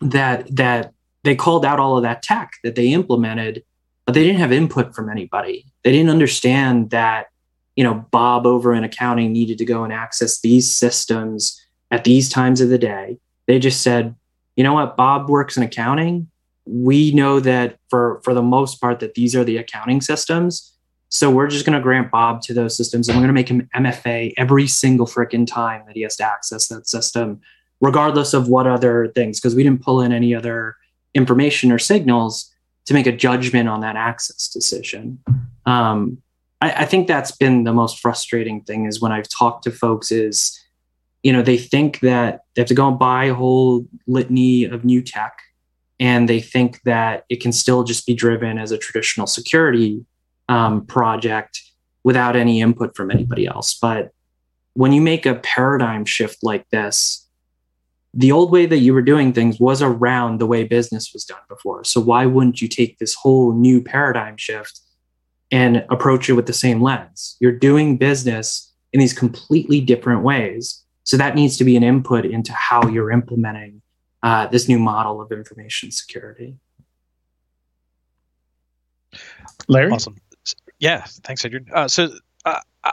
That 0.00 0.56
that 0.56 0.92
they 1.24 1.36
called 1.36 1.64
out 1.64 1.78
all 1.78 1.96
of 1.96 2.02
that 2.02 2.22
tech 2.22 2.52
that 2.64 2.74
they 2.74 2.88
implemented, 2.88 3.62
but 4.06 4.14
they 4.14 4.22
didn't 4.22 4.40
have 4.40 4.52
input 4.52 4.94
from 4.94 5.10
anybody. 5.10 5.66
They 5.84 5.92
didn't 5.92 6.10
understand 6.10 6.90
that 6.90 7.26
you 7.80 7.84
know, 7.84 8.06
Bob 8.10 8.46
over 8.46 8.74
in 8.74 8.84
accounting 8.84 9.32
needed 9.32 9.56
to 9.56 9.64
go 9.64 9.84
and 9.84 9.92
access 9.92 10.40
these 10.40 10.70
systems 10.70 11.58
at 11.90 12.04
these 12.04 12.28
times 12.28 12.60
of 12.60 12.68
the 12.68 12.76
day. 12.76 13.18
They 13.46 13.58
just 13.58 13.80
said, 13.80 14.14
you 14.60 14.64
know 14.64 14.74
what, 14.74 14.94
Bob 14.94 15.30
works 15.30 15.56
in 15.56 15.62
accounting. 15.62 16.28
We 16.66 17.12
know 17.12 17.40
that 17.40 17.78
for 17.88 18.20
for 18.22 18.34
the 18.34 18.42
most 18.42 18.78
part 18.78 19.00
that 19.00 19.14
these 19.14 19.34
are 19.34 19.42
the 19.42 19.56
accounting 19.56 20.02
systems. 20.02 20.76
So 21.08 21.30
we're 21.30 21.48
just 21.48 21.64
going 21.64 21.78
to 21.78 21.82
grant 21.82 22.10
Bob 22.10 22.42
to 22.42 22.52
those 22.52 22.76
systems 22.76 23.08
and 23.08 23.16
we're 23.16 23.22
going 23.22 23.34
to 23.34 23.40
make 23.40 23.48
him 23.48 23.70
MFA 23.74 24.34
every 24.36 24.66
single 24.66 25.06
freaking 25.06 25.46
time 25.46 25.82
that 25.86 25.96
he 25.96 26.02
has 26.02 26.14
to 26.16 26.24
access 26.24 26.68
that 26.68 26.86
system, 26.86 27.40
regardless 27.80 28.34
of 28.34 28.48
what 28.48 28.66
other 28.66 29.08
things, 29.14 29.40
because 29.40 29.54
we 29.54 29.62
didn't 29.62 29.82
pull 29.82 30.02
in 30.02 30.12
any 30.12 30.34
other 30.34 30.76
information 31.14 31.72
or 31.72 31.78
signals 31.78 32.54
to 32.84 32.92
make 32.92 33.06
a 33.06 33.12
judgment 33.12 33.66
on 33.66 33.80
that 33.80 33.96
access 33.96 34.46
decision. 34.46 35.18
Um, 35.64 36.18
I, 36.60 36.82
I 36.82 36.84
think 36.84 37.08
that's 37.08 37.32
been 37.32 37.64
the 37.64 37.72
most 37.72 37.98
frustrating 37.98 38.60
thing 38.60 38.84
is 38.84 39.00
when 39.00 39.10
I've 39.10 39.28
talked 39.30 39.64
to 39.64 39.70
folks 39.70 40.12
is, 40.12 40.60
you 41.22 41.32
know, 41.32 41.42
they 41.42 41.58
think 41.58 42.00
that 42.00 42.40
they 42.54 42.62
have 42.62 42.68
to 42.68 42.74
go 42.74 42.88
and 42.88 42.98
buy 42.98 43.26
a 43.26 43.34
whole 43.34 43.86
litany 44.06 44.64
of 44.64 44.84
new 44.84 45.02
tech 45.02 45.32
and 45.98 46.28
they 46.28 46.40
think 46.40 46.80
that 46.82 47.24
it 47.28 47.42
can 47.42 47.52
still 47.52 47.84
just 47.84 48.06
be 48.06 48.14
driven 48.14 48.58
as 48.58 48.72
a 48.72 48.78
traditional 48.78 49.26
security 49.26 50.04
um, 50.48 50.86
project 50.86 51.60
without 52.04 52.36
any 52.36 52.60
input 52.60 52.96
from 52.96 53.10
anybody 53.10 53.46
else. 53.46 53.78
But 53.80 54.10
when 54.72 54.92
you 54.92 55.02
make 55.02 55.26
a 55.26 55.34
paradigm 55.34 56.06
shift 56.06 56.38
like 56.42 56.68
this, 56.70 57.28
the 58.14 58.32
old 58.32 58.50
way 58.50 58.66
that 58.66 58.78
you 58.78 58.94
were 58.94 59.02
doing 59.02 59.32
things 59.32 59.60
was 59.60 59.82
around 59.82 60.40
the 60.40 60.46
way 60.46 60.64
business 60.64 61.12
was 61.12 61.24
done 61.24 61.42
before. 61.48 61.84
So 61.84 62.00
why 62.00 62.26
wouldn't 62.26 62.60
you 62.60 62.66
take 62.66 62.98
this 62.98 63.14
whole 63.14 63.52
new 63.52 63.82
paradigm 63.82 64.36
shift 64.36 64.80
and 65.52 65.84
approach 65.90 66.28
it 66.28 66.32
with 66.32 66.46
the 66.46 66.52
same 66.52 66.80
lens? 66.80 67.36
You're 67.40 67.52
doing 67.52 67.98
business 67.98 68.72
in 68.92 69.00
these 69.00 69.12
completely 69.12 69.80
different 69.80 70.22
ways. 70.22 70.79
So 71.10 71.16
that 71.16 71.34
needs 71.34 71.56
to 71.56 71.64
be 71.64 71.74
an 71.76 71.82
input 71.82 72.24
into 72.24 72.52
how 72.52 72.86
you're 72.86 73.10
implementing 73.10 73.82
uh, 74.22 74.46
this 74.46 74.68
new 74.68 74.78
model 74.78 75.20
of 75.20 75.32
information 75.32 75.90
security. 75.90 76.54
Larry? 79.66 79.90
Awesome. 79.90 80.14
Yeah, 80.78 81.02
thanks, 81.24 81.44
Adrian. 81.44 81.66
Uh, 81.74 81.88
so, 81.88 82.10
uh, 82.44 82.60
uh, 82.84 82.92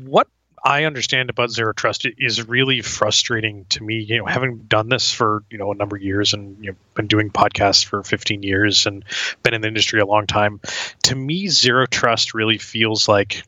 what 0.00 0.26
I 0.64 0.82
understand 0.82 1.30
about 1.30 1.52
zero 1.52 1.72
trust 1.72 2.04
is 2.18 2.48
really 2.48 2.82
frustrating 2.82 3.64
to 3.66 3.84
me. 3.84 4.00
You 4.00 4.18
know, 4.18 4.26
having 4.26 4.58
done 4.66 4.88
this 4.88 5.12
for 5.12 5.44
you 5.48 5.56
know 5.56 5.70
a 5.70 5.76
number 5.76 5.94
of 5.94 6.02
years 6.02 6.34
and 6.34 6.56
you 6.64 6.72
know 6.72 6.76
been 6.94 7.06
doing 7.06 7.30
podcasts 7.30 7.84
for 7.84 8.02
15 8.02 8.42
years 8.42 8.86
and 8.86 9.04
been 9.44 9.54
in 9.54 9.60
the 9.60 9.68
industry 9.68 10.00
a 10.00 10.06
long 10.06 10.26
time. 10.26 10.60
To 11.04 11.14
me, 11.14 11.46
zero 11.46 11.86
trust 11.86 12.34
really 12.34 12.58
feels 12.58 13.06
like 13.06 13.44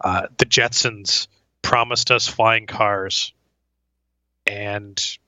uh, 0.00 0.28
the 0.38 0.46
Jetsons 0.46 1.28
promised 1.66 2.12
us 2.12 2.28
flying 2.28 2.66
cars, 2.66 3.32
and 4.46 5.18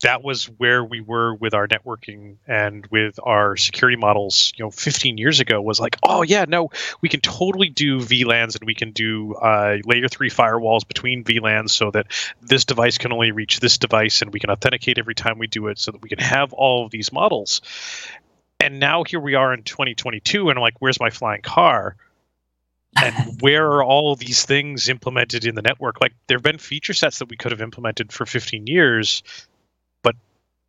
that 0.00 0.24
was 0.24 0.46
where 0.46 0.82
we 0.82 1.02
were 1.02 1.34
with 1.34 1.52
our 1.52 1.68
networking 1.68 2.36
and 2.48 2.86
with 2.86 3.20
our 3.22 3.58
security 3.58 3.96
models 3.96 4.52
you 4.56 4.64
know 4.64 4.70
15 4.70 5.16
years 5.16 5.38
ago 5.38 5.60
was 5.60 5.78
like 5.78 5.96
oh 6.02 6.22
yeah 6.22 6.44
no 6.48 6.70
we 7.02 7.08
can 7.08 7.20
totally 7.20 7.68
do 7.68 7.98
vlans 7.98 8.58
and 8.58 8.66
we 8.66 8.74
can 8.74 8.90
do 8.90 9.34
uh, 9.34 9.76
layer 9.84 10.08
3 10.08 10.28
firewalls 10.28 10.88
between 10.88 11.22
vlans 11.22 11.70
so 11.70 11.92
that 11.92 12.06
this 12.40 12.64
device 12.64 12.98
can 12.98 13.12
only 13.12 13.30
reach 13.30 13.60
this 13.60 13.78
device 13.78 14.22
and 14.22 14.32
we 14.32 14.40
can 14.40 14.50
authenticate 14.50 14.98
every 14.98 15.14
time 15.14 15.38
we 15.38 15.46
do 15.46 15.68
it 15.68 15.78
so 15.78 15.92
that 15.92 16.02
we 16.02 16.08
can 16.08 16.18
have 16.18 16.52
all 16.52 16.84
of 16.84 16.90
these 16.90 17.12
models. 17.12 17.60
And 18.58 18.80
now 18.80 19.04
here 19.04 19.20
we 19.20 19.34
are 19.34 19.54
in 19.54 19.62
2022 19.62 20.48
and 20.48 20.58
i'm 20.58 20.62
like 20.62 20.80
where's 20.80 20.98
my 20.98 21.10
flying 21.10 21.42
car 21.42 21.96
and 23.00 23.40
where 23.40 23.66
are 23.66 23.84
all 23.84 24.16
these 24.16 24.44
things 24.44 24.88
implemented 24.88 25.44
in 25.44 25.54
the 25.54 25.62
network 25.62 26.00
like 26.00 26.12
there 26.26 26.36
have 26.36 26.42
been 26.42 26.58
feature 26.58 26.92
sets 26.92 27.18
that 27.18 27.28
we 27.28 27.36
could 27.36 27.52
have 27.52 27.62
implemented 27.62 28.12
for 28.12 28.26
15 28.26 28.66
years 28.66 29.22
but 30.02 30.16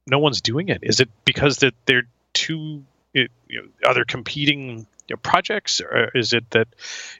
no 0.07 0.19
one's 0.19 0.41
doing 0.41 0.69
it? 0.69 0.79
Is 0.83 0.99
it 0.99 1.09
because 1.25 1.57
that 1.57 1.73
they're 1.85 2.07
too 2.33 2.83
it, 3.13 3.31
you 3.47 3.61
know, 3.61 3.89
are 3.89 3.93
there 3.93 4.05
competing 4.05 4.87
you 5.07 5.15
know, 5.15 5.17
projects, 5.17 5.81
or 5.81 6.09
is 6.15 6.33
it 6.33 6.49
that 6.51 6.67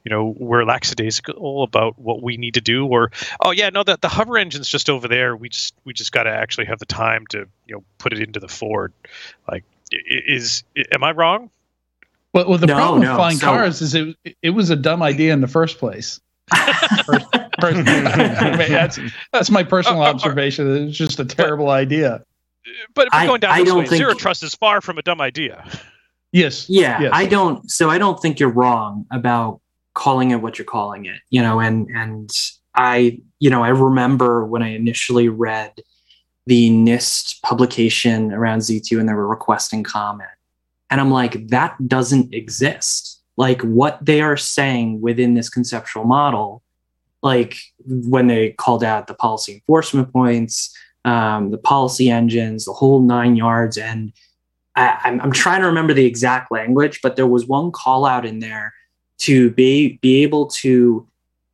you 0.04 0.10
know 0.10 0.34
we're 0.38 0.64
lackadaisical 0.64 1.64
about 1.64 2.00
what 2.00 2.22
we 2.22 2.38
need 2.38 2.56
to 2.56 2.62
do, 2.62 2.88
or 2.88 3.12
oh 3.42 3.52
yeah, 3.52 3.70
no, 3.70 3.84
that 3.84 4.02
the 4.02 4.08
hover 4.08 4.38
engine's 4.38 4.70
just 4.70 4.90
over 4.90 5.08
there. 5.08 5.36
We 5.36 5.50
just 5.50 5.76
we 5.84 5.94
just 5.94 6.12
got 6.12 6.24
to 6.24 6.32
actually 6.32 6.66
have 6.66 6.80
the 6.80 6.86
time 6.86 7.28
to 7.28 7.48
you 7.68 7.76
know 7.76 7.84
put 7.98 8.14
it 8.14 8.20
into 8.20 8.40
the 8.40 8.48
Ford. 8.48 8.94
Like, 9.50 9.66
is 9.92 10.64
am 10.94 11.04
I 11.04 11.12
wrong? 11.12 11.50
Well, 12.34 12.50
well 12.50 12.58
the 12.58 12.68
no, 12.68 12.75
problem 12.75 13.02
no. 13.02 13.12
with 13.12 13.18
flying 13.18 13.38
so, 13.38 13.48
cars 13.48 13.82
is 13.82 13.96
it 13.96 14.18
it 14.42 14.52
was 14.52 14.70
a 14.70 14.75
dumb 14.75 15.02
idea 15.02 15.34
in 15.34 15.42
the 15.42 15.48
first 15.48 15.78
place. 15.80 16.20
first, 17.06 17.25
first, 17.62 17.86
that's 17.86 19.00
that's 19.32 19.50
my 19.50 19.63
personal 19.63 20.02
uh, 20.02 20.06
uh, 20.06 20.08
uh, 20.08 20.13
observation. 20.13 20.88
It's 20.88 20.98
just 20.98 21.20
a 21.20 21.25
terrible 21.25 21.70
idea 21.70 22.24
but, 22.94 23.08
but 23.12 23.25
going 23.25 23.40
down 23.40 23.52
I, 23.52 23.63
this 23.63 23.74
way, 23.74 23.86
think, 23.86 23.98
zero 23.98 24.13
trust 24.13 24.44
is 24.44 24.56
far 24.56 24.82
from 24.82 24.98
a 24.98 25.02
dumb 25.02 25.22
idea. 25.22 25.66
Yes. 26.32 26.70
Yeah, 26.70 27.02
yes. 27.02 27.12
I 27.13 27.25
don't. 27.25 27.70
So 27.70 27.90
I 27.90 27.98
don't 27.98 28.20
think 28.22 28.40
you're 28.40 28.50
wrong 28.50 29.06
about 29.12 29.62
calling 29.94 30.32
it 30.32 30.42
what 30.42 30.58
you're 30.58 30.66
calling 30.66 31.06
it. 31.06 31.20
You 31.30 31.42
know, 31.42 31.60
and 31.60 31.88
and 31.90 32.30
I, 32.75 33.20
you 33.40 33.50
know, 33.50 33.63
I 33.63 33.70
remember 33.70 34.46
when 34.46 34.63
I 34.63 34.70
initially 34.70 35.30
read 35.30 35.74
the 36.46 36.70
NIST 36.72 37.42
publication 37.42 38.34
around 38.34 38.60
ZT 38.60 39.00
and 39.00 39.08
they 39.08 39.13
were 39.13 39.28
requesting 39.28 39.84
comment. 39.84 40.30
And 40.94 41.02
I'm 41.02 41.10
like, 41.10 41.48
that 41.48 41.76
doesn't 41.88 42.36
exist. 42.36 43.20
Like 43.36 43.64
what 43.64 43.98
they 44.00 44.22
are 44.22 44.38
saying 44.38 45.02
within 45.02 45.34
this 45.34 45.50
conceptual 45.50 46.04
model, 46.04 46.62
like 47.24 47.58
when 47.88 48.28
they 48.28 48.52
called 48.52 48.84
out 48.84 49.08
the 49.08 49.16
policy 49.16 49.54
enforcement 49.54 50.14
points, 50.14 50.72
um, 51.04 51.50
the 51.50 51.58
policy 51.58 52.12
engines, 52.12 52.66
the 52.66 52.74
whole 52.74 53.02
nine 53.02 53.36
yards. 53.36 53.76
And 53.76 54.14
I, 54.76 55.00
I'm, 55.04 55.20
I'm 55.22 55.32
trying 55.32 55.62
to 55.62 55.66
remember 55.66 55.96
the 55.96 56.06
exact 56.06 56.52
language, 56.52 57.00
but 57.02 57.16
there 57.16 57.26
was 57.26 57.48
one 57.48 57.72
call 57.72 58.06
out 58.06 58.24
in 58.24 58.38
there 58.38 58.72
to 59.22 59.50
be 59.50 59.98
be 60.04 60.22
able 60.22 60.46
to 60.62 61.08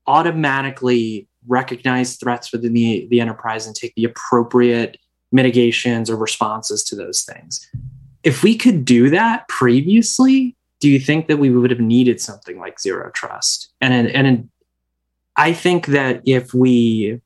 automatically 0.05 1.29
recognize 1.47 2.17
threats 2.17 2.51
within 2.51 2.73
the, 2.73 3.07
the 3.09 3.21
enterprise 3.21 3.65
and 3.65 3.73
take 3.73 3.95
the 3.95 4.03
appropriate 4.03 4.97
mitigations 5.31 6.09
or 6.09 6.17
responses 6.17 6.83
to 6.83 6.95
those 6.97 7.21
things. 7.21 7.65
If 8.23 8.43
we 8.43 8.57
could 8.57 8.85
do 8.85 9.09
that 9.09 9.47
previously, 9.47 10.55
do 10.79 10.89
you 10.89 10.99
think 10.99 11.27
that 11.27 11.37
we 11.37 11.49
would 11.49 11.71
have 11.71 11.79
needed 11.79 12.21
something 12.21 12.57
like 12.59 12.79
zero 12.79 13.11
trust? 13.13 13.71
And 13.81 14.07
and 14.07 14.49
I 15.35 15.53
think 15.53 15.87
that 15.87 16.21
if 16.25 16.53
we 16.53 17.21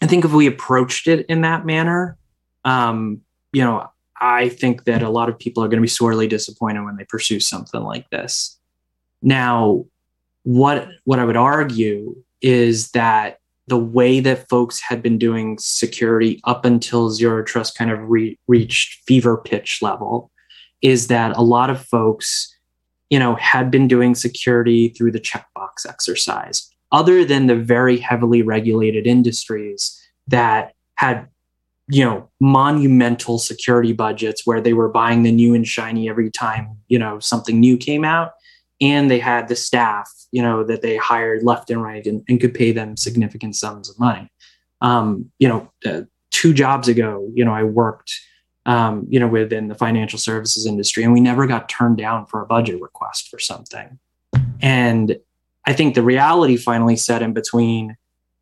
I 0.00 0.06
think 0.06 0.24
if 0.24 0.32
we 0.32 0.46
approached 0.46 1.08
it 1.08 1.26
in 1.26 1.42
that 1.42 1.66
manner, 1.66 2.16
um, 2.64 3.20
you 3.52 3.62
know, 3.62 3.88
I 4.20 4.48
think 4.48 4.84
that 4.84 5.02
a 5.02 5.10
lot 5.10 5.28
of 5.28 5.38
people 5.38 5.62
are 5.62 5.68
going 5.68 5.78
to 5.78 5.82
be 5.82 5.88
sorely 5.88 6.26
disappointed 6.26 6.84
when 6.84 6.96
they 6.96 7.04
pursue 7.04 7.40
something 7.40 7.82
like 7.82 8.08
this. 8.10 8.58
Now, 9.22 9.86
what 10.42 10.88
what 11.04 11.18
I 11.18 11.24
would 11.24 11.36
argue 11.36 12.16
is 12.40 12.92
that 12.92 13.38
the 13.68 13.78
way 13.78 14.20
that 14.20 14.48
folks 14.48 14.80
had 14.80 15.02
been 15.02 15.18
doing 15.18 15.58
security 15.58 16.40
up 16.44 16.64
until 16.64 17.10
zero 17.10 17.42
trust 17.42 17.76
kind 17.76 17.90
of 17.90 17.98
re- 18.00 18.38
reached 18.48 19.02
fever 19.06 19.36
pitch 19.36 19.80
level 19.82 20.30
is 20.82 21.08
that 21.08 21.36
a 21.36 21.42
lot 21.42 21.70
of 21.70 21.84
folks 21.84 22.54
you 23.10 23.18
know 23.18 23.34
had 23.36 23.70
been 23.70 23.88
doing 23.88 24.14
security 24.14 24.88
through 24.88 25.12
the 25.12 25.20
checkbox 25.20 25.86
exercise 25.88 26.70
other 26.92 27.24
than 27.24 27.46
the 27.46 27.56
very 27.56 27.98
heavily 27.98 28.42
regulated 28.42 29.06
industries 29.06 30.00
that 30.26 30.72
had 30.94 31.28
you 31.88 32.04
know 32.04 32.28
monumental 32.40 33.38
security 33.38 33.92
budgets 33.92 34.46
where 34.46 34.60
they 34.60 34.72
were 34.72 34.88
buying 34.88 35.22
the 35.22 35.32
new 35.32 35.54
and 35.54 35.66
shiny 35.66 36.08
every 36.08 36.30
time 36.30 36.76
you 36.88 36.98
know 36.98 37.18
something 37.18 37.60
new 37.60 37.76
came 37.76 38.04
out 38.04 38.32
and 38.80 39.10
they 39.10 39.18
had 39.18 39.48
the 39.48 39.56
staff 39.56 40.10
you 40.32 40.42
know 40.42 40.64
that 40.64 40.82
they 40.82 40.96
hired 40.96 41.42
left 41.42 41.70
and 41.70 41.82
right 41.82 42.06
and, 42.06 42.22
and 42.28 42.40
could 42.40 42.54
pay 42.54 42.72
them 42.72 42.96
significant 42.96 43.56
sums 43.56 43.88
of 43.88 43.98
money 43.98 44.30
um, 44.80 45.30
you 45.38 45.48
know 45.48 45.70
uh, 45.86 46.02
two 46.30 46.52
jobs 46.52 46.88
ago 46.88 47.28
you 47.34 47.44
know 47.44 47.54
i 47.54 47.62
worked 47.62 48.12
um, 48.66 49.06
you 49.08 49.18
know 49.18 49.28
within 49.28 49.68
the 49.68 49.74
financial 49.74 50.18
services 50.18 50.66
industry 50.66 51.02
and 51.02 51.12
we 51.12 51.20
never 51.20 51.46
got 51.46 51.68
turned 51.68 51.96
down 51.96 52.26
for 52.26 52.42
a 52.42 52.46
budget 52.46 52.80
request 52.80 53.28
for 53.28 53.38
something 53.38 53.98
and 54.60 55.16
I 55.68 55.72
think 55.74 55.94
the 55.94 56.02
reality 56.02 56.56
finally 56.56 56.96
set 56.96 57.22
in 57.22 57.32
between 57.34 57.96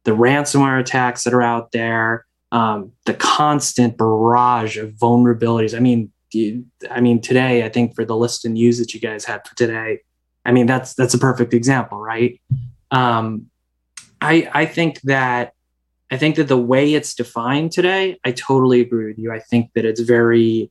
the 0.05 0.13
ransomware 0.13 0.79
attacks 0.79 1.25
that 1.25 1.35
are 1.35 1.43
out 1.43 1.73
there, 1.73 2.25
um, 2.53 2.93
the 3.05 3.15
constant 3.15 3.99
barrage 3.99 4.77
of 4.77 4.93
vulnerabilities. 4.93 5.77
I 5.77 5.81
mean, 5.81 6.13
I 6.91 7.01
mean, 7.01 7.21
today 7.21 7.65
I 7.65 7.69
think 7.69 7.97
for 7.97 8.05
the 8.05 8.17
list 8.17 8.45
and 8.45 8.55
news 8.55 8.79
that 8.79 8.95
you 8.95 9.01
guys 9.01 9.25
had 9.25 9.47
for 9.47 9.57
today, 9.57 10.01
I 10.47 10.53
mean 10.53 10.67
that's 10.67 10.95
that's 10.95 11.13
a 11.13 11.19
perfect 11.19 11.53
example, 11.53 11.99
right? 11.99 12.41
Um, 12.91 13.47
I 14.21 14.49
I 14.55 14.67
think 14.67 15.01
that 15.03 15.53
I 16.11 16.17
think 16.17 16.37
that 16.37 16.49
the 16.49 16.57
way 16.57 16.95
it's 16.95 17.15
defined 17.15 17.73
today, 17.73 18.19
I 18.25 18.31
totally 18.31 18.81
agree 18.81 19.07
with 19.07 19.19
you. 19.19 19.33
I 19.33 19.41
think 19.41 19.73
that 19.75 19.85
it's 19.85 20.01
very 20.01 20.71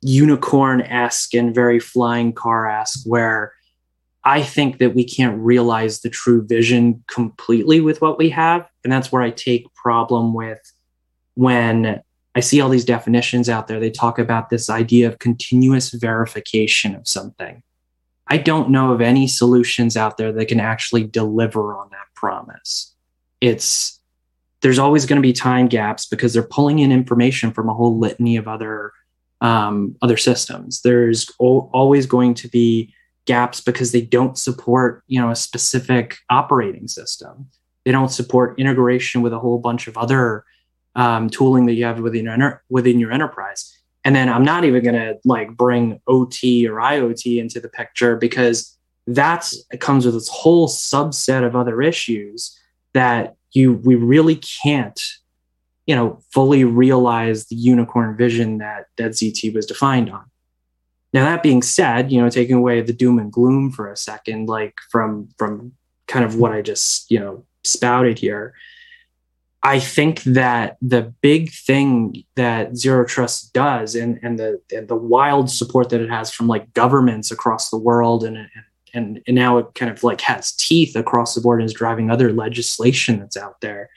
unicorn 0.00 0.80
esque 0.82 1.34
and 1.34 1.52
very 1.52 1.80
flying 1.80 2.32
car 2.32 2.70
esque, 2.70 3.04
where 3.04 3.52
I 4.24 4.42
think 4.42 4.78
that 4.78 4.94
we 4.94 5.04
can't 5.04 5.36
realize 5.40 6.00
the 6.00 6.10
true 6.10 6.46
vision 6.46 7.02
completely 7.08 7.80
with 7.80 8.00
what 8.00 8.18
we 8.18 8.30
have. 8.30 8.68
And 8.84 8.92
that's 8.92 9.10
where 9.10 9.22
I 9.22 9.30
take 9.30 9.72
problem 9.74 10.32
with 10.32 10.60
when 11.34 12.00
I 12.34 12.40
see 12.40 12.60
all 12.60 12.68
these 12.68 12.84
definitions 12.84 13.48
out 13.48 13.66
there. 13.66 13.80
They 13.80 13.90
talk 13.90 14.18
about 14.18 14.50
this 14.50 14.70
idea 14.70 15.08
of 15.08 15.18
continuous 15.18 15.90
verification 15.90 16.94
of 16.94 17.08
something. 17.08 17.62
I 18.28 18.38
don't 18.38 18.70
know 18.70 18.92
of 18.92 19.00
any 19.00 19.26
solutions 19.26 19.96
out 19.96 20.18
there 20.18 20.32
that 20.32 20.48
can 20.48 20.60
actually 20.60 21.04
deliver 21.04 21.76
on 21.76 21.88
that 21.90 22.06
promise. 22.14 22.94
It's 23.40 23.98
there's 24.60 24.78
always 24.78 25.06
going 25.06 25.16
to 25.16 25.26
be 25.26 25.32
time 25.32 25.68
gaps 25.68 26.06
because 26.06 26.32
they're 26.32 26.42
pulling 26.42 26.80
in 26.80 26.90
information 26.90 27.52
from 27.52 27.68
a 27.68 27.74
whole 27.74 27.98
litany 27.98 28.36
of 28.36 28.48
other 28.48 28.92
um, 29.40 29.96
other 30.02 30.16
systems. 30.16 30.82
There's 30.82 31.30
o- 31.40 31.70
always 31.72 32.06
going 32.06 32.34
to 32.34 32.48
be 32.48 32.92
gaps 33.24 33.60
because 33.60 33.92
they 33.92 34.00
don't 34.00 34.36
support 34.36 35.04
you 35.06 35.20
know 35.20 35.30
a 35.30 35.36
specific 35.36 36.18
operating 36.28 36.88
system. 36.88 37.48
They 37.84 37.92
don't 37.92 38.10
support 38.10 38.58
integration 38.58 39.22
with 39.22 39.32
a 39.32 39.38
whole 39.38 39.58
bunch 39.58 39.86
of 39.86 39.96
other 39.96 40.44
um, 40.96 41.30
tooling 41.30 41.66
that 41.66 41.74
you 41.74 41.84
have 41.84 42.00
within 42.00 42.24
your 42.24 42.62
within 42.68 42.98
your 42.98 43.12
enterprise. 43.12 43.77
And 44.08 44.16
then 44.16 44.30
I'm 44.30 44.42
not 44.42 44.64
even 44.64 44.82
going 44.82 44.94
to 44.94 45.18
like 45.26 45.54
bring 45.54 46.00
OT 46.06 46.66
or 46.66 46.76
IoT 46.76 47.38
into 47.38 47.60
the 47.60 47.68
picture 47.68 48.16
because 48.16 48.74
that's 49.06 49.62
it 49.70 49.82
comes 49.82 50.06
with 50.06 50.14
this 50.14 50.30
whole 50.30 50.66
subset 50.66 51.44
of 51.44 51.54
other 51.54 51.82
issues 51.82 52.58
that 52.94 53.36
you 53.52 53.74
we 53.84 53.96
really 53.96 54.36
can't 54.36 54.98
you 55.84 55.94
know 55.94 56.18
fully 56.32 56.64
realize 56.64 57.48
the 57.48 57.56
unicorn 57.56 58.16
vision 58.16 58.56
that 58.56 58.86
that 58.96 59.10
ZT 59.10 59.54
was 59.54 59.66
defined 59.66 60.08
on. 60.08 60.24
Now 61.12 61.26
that 61.26 61.42
being 61.42 61.60
said, 61.60 62.10
you 62.10 62.18
know, 62.18 62.30
taking 62.30 62.56
away 62.56 62.80
the 62.80 62.94
doom 62.94 63.18
and 63.18 63.30
gloom 63.30 63.70
for 63.70 63.92
a 63.92 63.96
second, 63.96 64.48
like 64.48 64.78
from 64.90 65.28
from 65.36 65.72
kind 66.06 66.24
of 66.24 66.36
what 66.36 66.52
I 66.52 66.62
just 66.62 67.10
you 67.10 67.20
know 67.20 67.44
spouted 67.62 68.18
here, 68.18 68.54
I 69.62 69.80
think 69.80 70.22
that 70.22 70.76
the 70.80 71.12
big 71.20 71.50
thing 71.50 72.22
that 72.36 72.76
Zero 72.76 73.04
Trust 73.04 73.52
does, 73.52 73.94
and 73.94 74.20
and 74.22 74.38
the 74.38 74.60
and 74.72 74.86
the 74.86 74.96
wild 74.96 75.50
support 75.50 75.90
that 75.90 76.00
it 76.00 76.10
has 76.10 76.32
from 76.32 76.46
like 76.46 76.72
governments 76.74 77.30
across 77.30 77.70
the 77.70 77.78
world, 77.78 78.24
and 78.24 78.48
and 78.94 79.20
and 79.26 79.34
now 79.34 79.58
it 79.58 79.66
kind 79.74 79.90
of 79.90 80.04
like 80.04 80.20
has 80.20 80.52
teeth 80.52 80.94
across 80.94 81.34
the 81.34 81.40
board 81.40 81.60
and 81.60 81.66
is 81.66 81.74
driving 81.74 82.10
other 82.10 82.32
legislation 82.32 83.18
that's 83.18 83.36
out 83.36 83.60
there. 83.60 83.90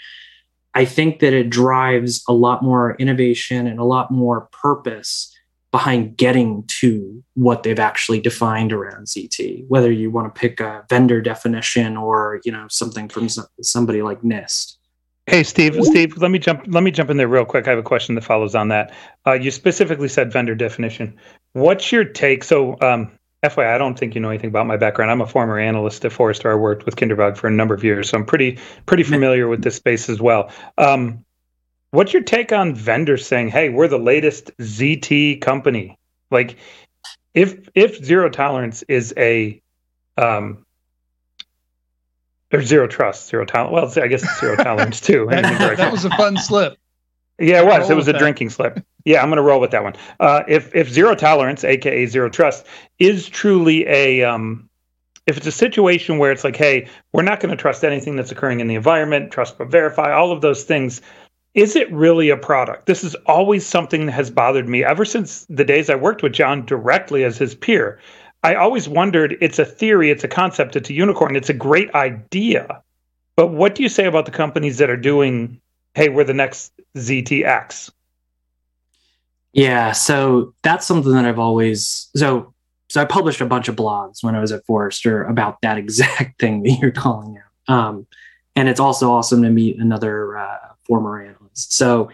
I 0.73 0.85
think 0.85 1.19
that 1.19 1.33
it 1.33 1.49
drives 1.49 2.23
a 2.27 2.33
lot 2.33 2.63
more 2.63 2.95
innovation 2.95 3.67
and 3.67 3.79
a 3.79 3.83
lot 3.83 4.09
more 4.09 4.47
purpose 4.51 5.35
behind 5.71 6.17
getting 6.17 6.63
to 6.79 7.23
what 7.33 7.63
they've 7.63 7.79
actually 7.79 8.19
defined 8.19 8.73
around 8.73 9.07
ZT. 9.07 9.65
Whether 9.67 9.91
you 9.91 10.11
want 10.11 10.33
to 10.33 10.39
pick 10.39 10.59
a 10.59 10.85
vendor 10.89 11.21
definition 11.21 11.97
or 11.97 12.41
you 12.43 12.51
know 12.51 12.67
something 12.69 13.09
from 13.09 13.29
somebody 13.61 14.01
like 14.01 14.21
NIST. 14.21 14.77
Hey, 15.27 15.43
Steve. 15.43 15.77
Steve, 15.83 16.17
let 16.17 16.31
me 16.31 16.39
jump. 16.39 16.63
Let 16.67 16.83
me 16.83 16.91
jump 16.91 17.09
in 17.09 17.17
there 17.17 17.27
real 17.27 17.45
quick. 17.45 17.67
I 17.67 17.69
have 17.69 17.79
a 17.79 17.83
question 17.83 18.15
that 18.15 18.23
follows 18.23 18.55
on 18.55 18.69
that. 18.69 18.91
Uh, 19.25 19.33
you 19.33 19.51
specifically 19.51 20.07
said 20.07 20.31
vendor 20.31 20.55
definition. 20.55 21.15
What's 21.53 21.91
your 21.91 22.03
take? 22.03 22.43
So, 22.43 22.75
um, 22.81 23.11
FYI, 23.43 23.73
I 23.73 23.77
don't 23.77 23.97
think 23.97 24.15
you 24.15 24.21
know 24.21 24.29
anything 24.29 24.49
about 24.49 24.65
my 24.65 24.77
background. 24.77 25.11
I'm 25.11 25.21
a 25.21 25.27
former 25.27 25.59
analyst 25.59 26.03
at 26.05 26.11
Forrester. 26.11 26.51
I 26.51 26.55
worked 26.55 26.85
with 26.85 26.95
Kindervag 26.95 27.37
for 27.37 27.47
a 27.47 27.51
number 27.51 27.75
of 27.75 27.83
years, 27.83 28.09
so 28.09 28.17
I'm 28.17 28.25
pretty 28.25 28.57
pretty 28.87 29.03
familiar 29.03 29.47
with 29.47 29.63
this 29.63 29.75
space 29.75 30.09
as 30.09 30.19
well. 30.19 30.51
Um, 30.77 31.23
what's 31.91 32.13
your 32.13 32.23
take 32.23 32.51
on 32.51 32.73
vendors 32.73 33.25
saying, 33.25 33.49
"Hey, 33.49 33.69
we're 33.69 33.87
the 33.87 33.99
latest 33.99 34.51
ZT 34.59 35.39
company"? 35.41 35.97
Like, 36.31 36.55
if 37.35 37.69
if 37.75 38.03
zero 38.03 38.29
tolerance 38.29 38.83
is 38.87 39.13
a 39.17 39.61
um, 40.17 40.65
there's 42.51 42.67
zero 42.67 42.87
trust, 42.87 43.29
zero 43.29 43.45
tolerance. 43.45 43.95
Well, 43.95 44.05
I 44.05 44.07
guess 44.07 44.23
it's 44.23 44.39
zero 44.39 44.55
tolerance 44.55 45.01
too. 45.01 45.27
that 45.31 45.91
was 45.91 46.05
a 46.05 46.09
fun 46.11 46.37
slip. 46.37 46.77
Yeah, 47.39 47.61
it 47.61 47.65
was. 47.65 47.89
It 47.89 47.95
was 47.95 48.07
a 48.07 48.11
that. 48.11 48.19
drinking 48.19 48.51
slip. 48.51 48.85
Yeah, 49.03 49.23
I'm 49.23 49.29
going 49.29 49.37
to 49.37 49.43
roll 49.43 49.59
with 49.59 49.71
that 49.71 49.83
one. 49.83 49.95
Uh, 50.19 50.43
if 50.47 50.75
if 50.75 50.89
zero 50.89 51.15
tolerance, 51.15 51.63
aka 51.63 52.05
zero 52.05 52.29
trust, 52.29 52.67
is 52.99 53.27
truly 53.27 53.87
a 53.87 54.23
um, 54.23 54.69
if 55.25 55.37
it's 55.37 55.47
a 55.47 55.51
situation 55.51 56.17
where 56.17 56.31
it's 56.31 56.43
like, 56.43 56.55
hey, 56.55 56.87
we're 57.13 57.23
not 57.23 57.39
going 57.39 57.49
to 57.49 57.59
trust 57.59 57.83
anything 57.83 58.15
that's 58.15 58.31
occurring 58.31 58.59
in 58.59 58.67
the 58.67 58.75
environment, 58.75 59.31
trust 59.31 59.57
but 59.57 59.69
verify, 59.69 60.11
all 60.11 60.31
of 60.31 60.41
those 60.41 60.63
things. 60.63 61.01
Is 61.53 61.75
it 61.75 61.91
really 61.91 62.29
a 62.29 62.37
product? 62.37 62.85
This 62.85 63.03
is 63.03 63.13
always 63.25 63.65
something 63.65 64.05
that 64.05 64.13
has 64.13 64.31
bothered 64.31 64.69
me 64.69 64.85
ever 64.85 65.03
since 65.03 65.45
the 65.49 65.65
days 65.65 65.89
I 65.89 65.95
worked 65.95 66.23
with 66.23 66.31
John 66.31 66.65
directly 66.65 67.25
as 67.25 67.37
his 67.37 67.55
peer. 67.55 67.99
I 68.43 68.55
always 68.55 68.89
wondered 68.89 69.37
it's 69.39 69.59
a 69.59 69.65
theory, 69.65 70.09
it's 70.09 70.23
a 70.23 70.27
concept, 70.27 70.75
it's 70.75 70.89
a 70.89 70.93
unicorn, 70.93 71.35
it's 71.35 71.49
a 71.49 71.53
great 71.53 71.93
idea. 71.93 72.81
But 73.35 73.47
what 73.47 73.75
do 73.75 73.83
you 73.83 73.89
say 73.89 74.05
about 74.05 74.25
the 74.25 74.31
companies 74.31 74.77
that 74.79 74.89
are 74.89 74.97
doing, 74.97 75.61
hey, 75.93 76.09
we're 76.09 76.23
the 76.23 76.33
next 76.33 76.73
ZTX? 76.97 77.91
Yeah, 79.53 79.91
so 79.91 80.53
that's 80.63 80.85
something 80.85 81.11
that 81.13 81.25
I've 81.25 81.39
always 81.39 82.09
so 82.15 82.53
so 82.89 83.01
I 83.01 83.05
published 83.05 83.39
a 83.39 83.45
bunch 83.45 83.69
of 83.69 83.75
blogs 83.75 84.21
when 84.21 84.35
I 84.35 84.41
was 84.41 84.51
at 84.51 84.65
Forrester 84.65 85.23
about 85.23 85.61
that 85.61 85.77
exact 85.77 86.39
thing 86.39 86.63
that 86.63 86.77
you're 86.81 86.91
calling 86.91 87.37
out. 87.37 87.73
Um, 87.73 88.07
and 88.55 88.67
it's 88.67 88.79
also 88.79 89.11
awesome 89.11 89.43
to 89.43 89.49
meet 89.49 89.77
another 89.77 90.37
uh, 90.37 90.57
former 90.85 91.21
analyst. 91.21 91.73
So 91.73 92.09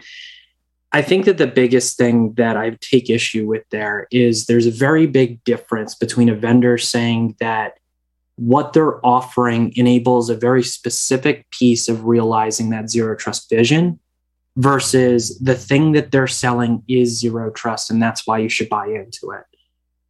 I 0.92 1.02
think 1.02 1.26
that 1.26 1.36
the 1.36 1.46
biggest 1.46 1.98
thing 1.98 2.32
that 2.34 2.56
I 2.56 2.76
take 2.80 3.10
issue 3.10 3.46
with 3.46 3.64
there 3.70 4.08
is 4.10 4.46
there's 4.46 4.66
a 4.66 4.70
very 4.70 5.06
big 5.06 5.42
difference 5.44 5.94
between 5.94 6.28
a 6.28 6.34
vendor 6.34 6.78
saying 6.78 7.36
that 7.40 7.74
what 8.36 8.72
they're 8.72 9.04
offering 9.04 9.72
enables 9.76 10.30
a 10.30 10.36
very 10.36 10.62
specific 10.62 11.50
piece 11.50 11.88
of 11.88 12.04
realizing 12.04 12.70
that 12.70 12.88
zero 12.88 13.14
trust 13.16 13.50
vision 13.50 13.98
versus 14.56 15.38
the 15.40 15.54
thing 15.54 15.92
that 15.92 16.10
they're 16.10 16.26
selling 16.26 16.82
is 16.88 17.18
zero 17.18 17.50
trust 17.50 17.90
and 17.90 18.02
that's 18.02 18.26
why 18.26 18.38
you 18.38 18.48
should 18.48 18.68
buy 18.68 18.86
into 18.86 19.32
it. 19.32 19.44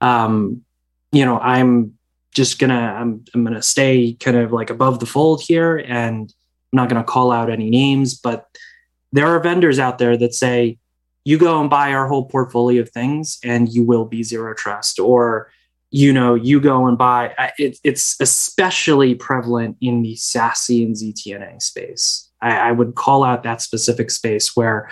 Um, 0.00 0.62
you 1.10 1.24
know, 1.24 1.38
I'm 1.40 1.98
just 2.34 2.58
gonna 2.58 2.74
I'm, 2.74 3.24
I'm 3.34 3.44
gonna 3.44 3.62
stay 3.62 4.12
kind 4.20 4.36
of 4.36 4.52
like 4.52 4.70
above 4.70 5.00
the 5.00 5.06
fold 5.06 5.42
here 5.42 5.78
and 5.78 6.32
I'm 6.72 6.76
not 6.76 6.88
gonna 6.88 7.04
call 7.04 7.32
out 7.32 7.50
any 7.50 7.68
names, 7.68 8.14
but 8.14 8.46
there 9.12 9.26
are 9.26 9.40
vendors 9.40 9.78
out 9.78 9.98
there 9.98 10.16
that 10.16 10.34
say 10.34 10.78
you 11.24 11.38
go 11.38 11.60
and 11.60 11.68
buy 11.68 11.92
our 11.92 12.08
whole 12.08 12.24
portfolio 12.24 12.80
of 12.82 12.88
things 12.88 13.38
and 13.44 13.68
you 13.68 13.84
will 13.84 14.04
be 14.04 14.22
zero 14.22 14.54
trust 14.54 14.98
or 14.98 15.50
you 15.90 16.12
know 16.12 16.34
you 16.34 16.60
go 16.60 16.86
and 16.86 16.98
buy 16.98 17.34
it, 17.58 17.78
it's 17.84 18.18
especially 18.20 19.14
prevalent 19.14 19.76
in 19.80 20.02
the 20.02 20.14
SASE 20.14 20.84
and 20.84 20.96
ZTNA 20.96 21.60
space. 21.62 22.30
I, 22.40 22.68
I 22.68 22.72
would 22.72 22.94
call 22.94 23.24
out 23.24 23.42
that 23.42 23.60
specific 23.62 24.10
space 24.10 24.56
where 24.56 24.90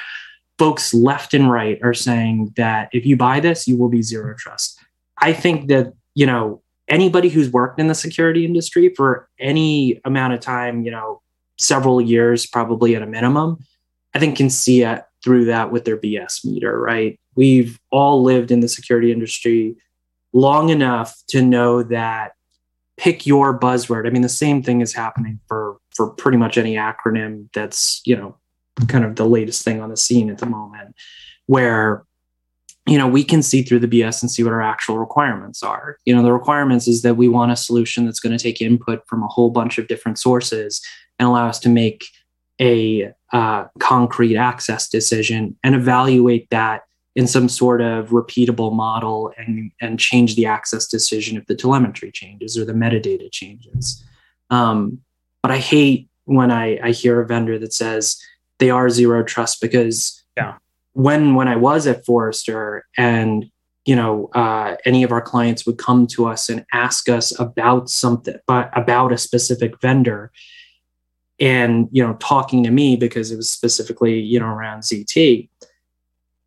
folks 0.58 0.92
left 0.92 1.34
and 1.34 1.50
right 1.50 1.78
are 1.82 1.94
saying 1.94 2.52
that 2.56 2.88
if 2.92 3.04
you 3.04 3.16
buy 3.16 3.40
this 3.40 3.68
you 3.68 3.76
will 3.76 3.88
be 3.88 4.02
zero 4.02 4.34
trust. 4.36 4.78
I 5.18 5.32
think 5.32 5.68
that 5.68 5.92
you 6.14 6.26
know 6.26 6.62
anybody 6.88 7.28
who's 7.28 7.50
worked 7.50 7.80
in 7.80 7.88
the 7.88 7.94
security 7.94 8.44
industry 8.44 8.94
for 8.94 9.28
any 9.38 10.00
amount 10.04 10.34
of 10.34 10.40
time 10.40 10.84
you 10.84 10.90
know 10.90 11.22
several 11.58 12.00
years 12.00 12.46
probably 12.46 12.94
at 12.94 13.00
a 13.00 13.06
minimum 13.06 13.64
I 14.16 14.18
think 14.18 14.38
can 14.38 14.48
see 14.48 14.82
it 14.82 15.04
through 15.22 15.44
that 15.44 15.70
with 15.70 15.84
their 15.84 15.98
BS 15.98 16.42
meter, 16.42 16.80
right? 16.80 17.20
We've 17.34 17.78
all 17.90 18.22
lived 18.22 18.50
in 18.50 18.60
the 18.60 18.68
security 18.68 19.12
industry 19.12 19.76
long 20.32 20.70
enough 20.70 21.14
to 21.28 21.42
know 21.42 21.82
that 21.82 22.32
pick 22.96 23.26
your 23.26 23.58
buzzword. 23.58 24.06
I 24.06 24.10
mean, 24.10 24.22
the 24.22 24.30
same 24.30 24.62
thing 24.62 24.80
is 24.80 24.94
happening 24.94 25.38
for 25.48 25.76
for 25.94 26.08
pretty 26.08 26.38
much 26.38 26.56
any 26.56 26.76
acronym 26.76 27.48
that's, 27.52 28.00
you 28.06 28.16
know, 28.16 28.38
kind 28.88 29.04
of 29.04 29.16
the 29.16 29.26
latest 29.26 29.62
thing 29.62 29.82
on 29.82 29.90
the 29.90 29.98
scene 29.98 30.30
at 30.30 30.38
the 30.38 30.46
moment, 30.46 30.96
where 31.44 32.02
you 32.86 32.96
know 32.96 33.06
we 33.06 33.22
can 33.22 33.42
see 33.42 33.62
through 33.62 33.80
the 33.80 33.88
bs 33.88 34.22
and 34.22 34.30
see 34.30 34.44
what 34.44 34.52
our 34.52 34.62
actual 34.62 34.96
requirements 34.96 35.60
are 35.60 35.96
you 36.04 36.14
know 36.14 36.22
the 36.22 36.32
requirements 36.32 36.86
is 36.86 37.02
that 37.02 37.16
we 37.16 37.26
want 37.26 37.50
a 37.50 37.56
solution 37.56 38.04
that's 38.04 38.20
going 38.20 38.36
to 38.36 38.40
take 38.40 38.62
input 38.62 39.02
from 39.08 39.24
a 39.24 39.26
whole 39.26 39.50
bunch 39.50 39.76
of 39.76 39.88
different 39.88 40.20
sources 40.20 40.80
and 41.18 41.26
allow 41.26 41.48
us 41.48 41.58
to 41.58 41.68
make 41.68 42.04
a 42.60 43.12
uh, 43.32 43.64
concrete 43.78 44.36
access 44.36 44.88
decision 44.88 45.56
and 45.64 45.74
evaluate 45.74 46.48
that 46.50 46.82
in 47.16 47.26
some 47.26 47.48
sort 47.48 47.80
of 47.80 48.10
repeatable 48.10 48.72
model 48.72 49.32
and, 49.38 49.72
and 49.80 49.98
change 49.98 50.36
the 50.36 50.46
access 50.46 50.86
decision 50.86 51.36
if 51.36 51.46
the 51.46 51.54
telemetry 51.54 52.12
changes 52.12 52.58
or 52.58 52.64
the 52.64 52.74
metadata 52.74 53.32
changes. 53.32 54.04
Um, 54.50 55.00
but 55.42 55.50
I 55.50 55.58
hate 55.58 56.08
when 56.26 56.50
I, 56.50 56.78
I 56.82 56.90
hear 56.90 57.20
a 57.20 57.26
vendor 57.26 57.58
that 57.58 57.72
says 57.72 58.20
they 58.58 58.70
are 58.70 58.90
zero 58.90 59.22
trust 59.22 59.60
because 59.60 60.22
yeah. 60.36 60.56
when 60.92 61.34
when 61.34 61.48
I 61.48 61.56
was 61.56 61.86
at 61.86 62.04
Forrester 62.04 62.84
and 62.96 63.50
you 63.86 63.96
know 63.96 64.28
uh, 64.34 64.76
any 64.84 65.02
of 65.02 65.12
our 65.12 65.22
clients 65.22 65.64
would 65.66 65.78
come 65.78 66.06
to 66.08 66.26
us 66.26 66.48
and 66.48 66.66
ask 66.72 67.08
us 67.08 67.38
about 67.38 67.88
something 67.88 68.36
but 68.46 68.70
about 68.76 69.12
a 69.12 69.18
specific 69.18 69.80
vendor 69.80 70.32
and 71.38 71.88
you 71.92 72.02
know 72.02 72.14
talking 72.14 72.62
to 72.64 72.70
me 72.70 72.96
because 72.96 73.30
it 73.30 73.36
was 73.36 73.50
specifically 73.50 74.18
you 74.18 74.40
know 74.40 74.46
around 74.46 74.80
zt 74.80 75.48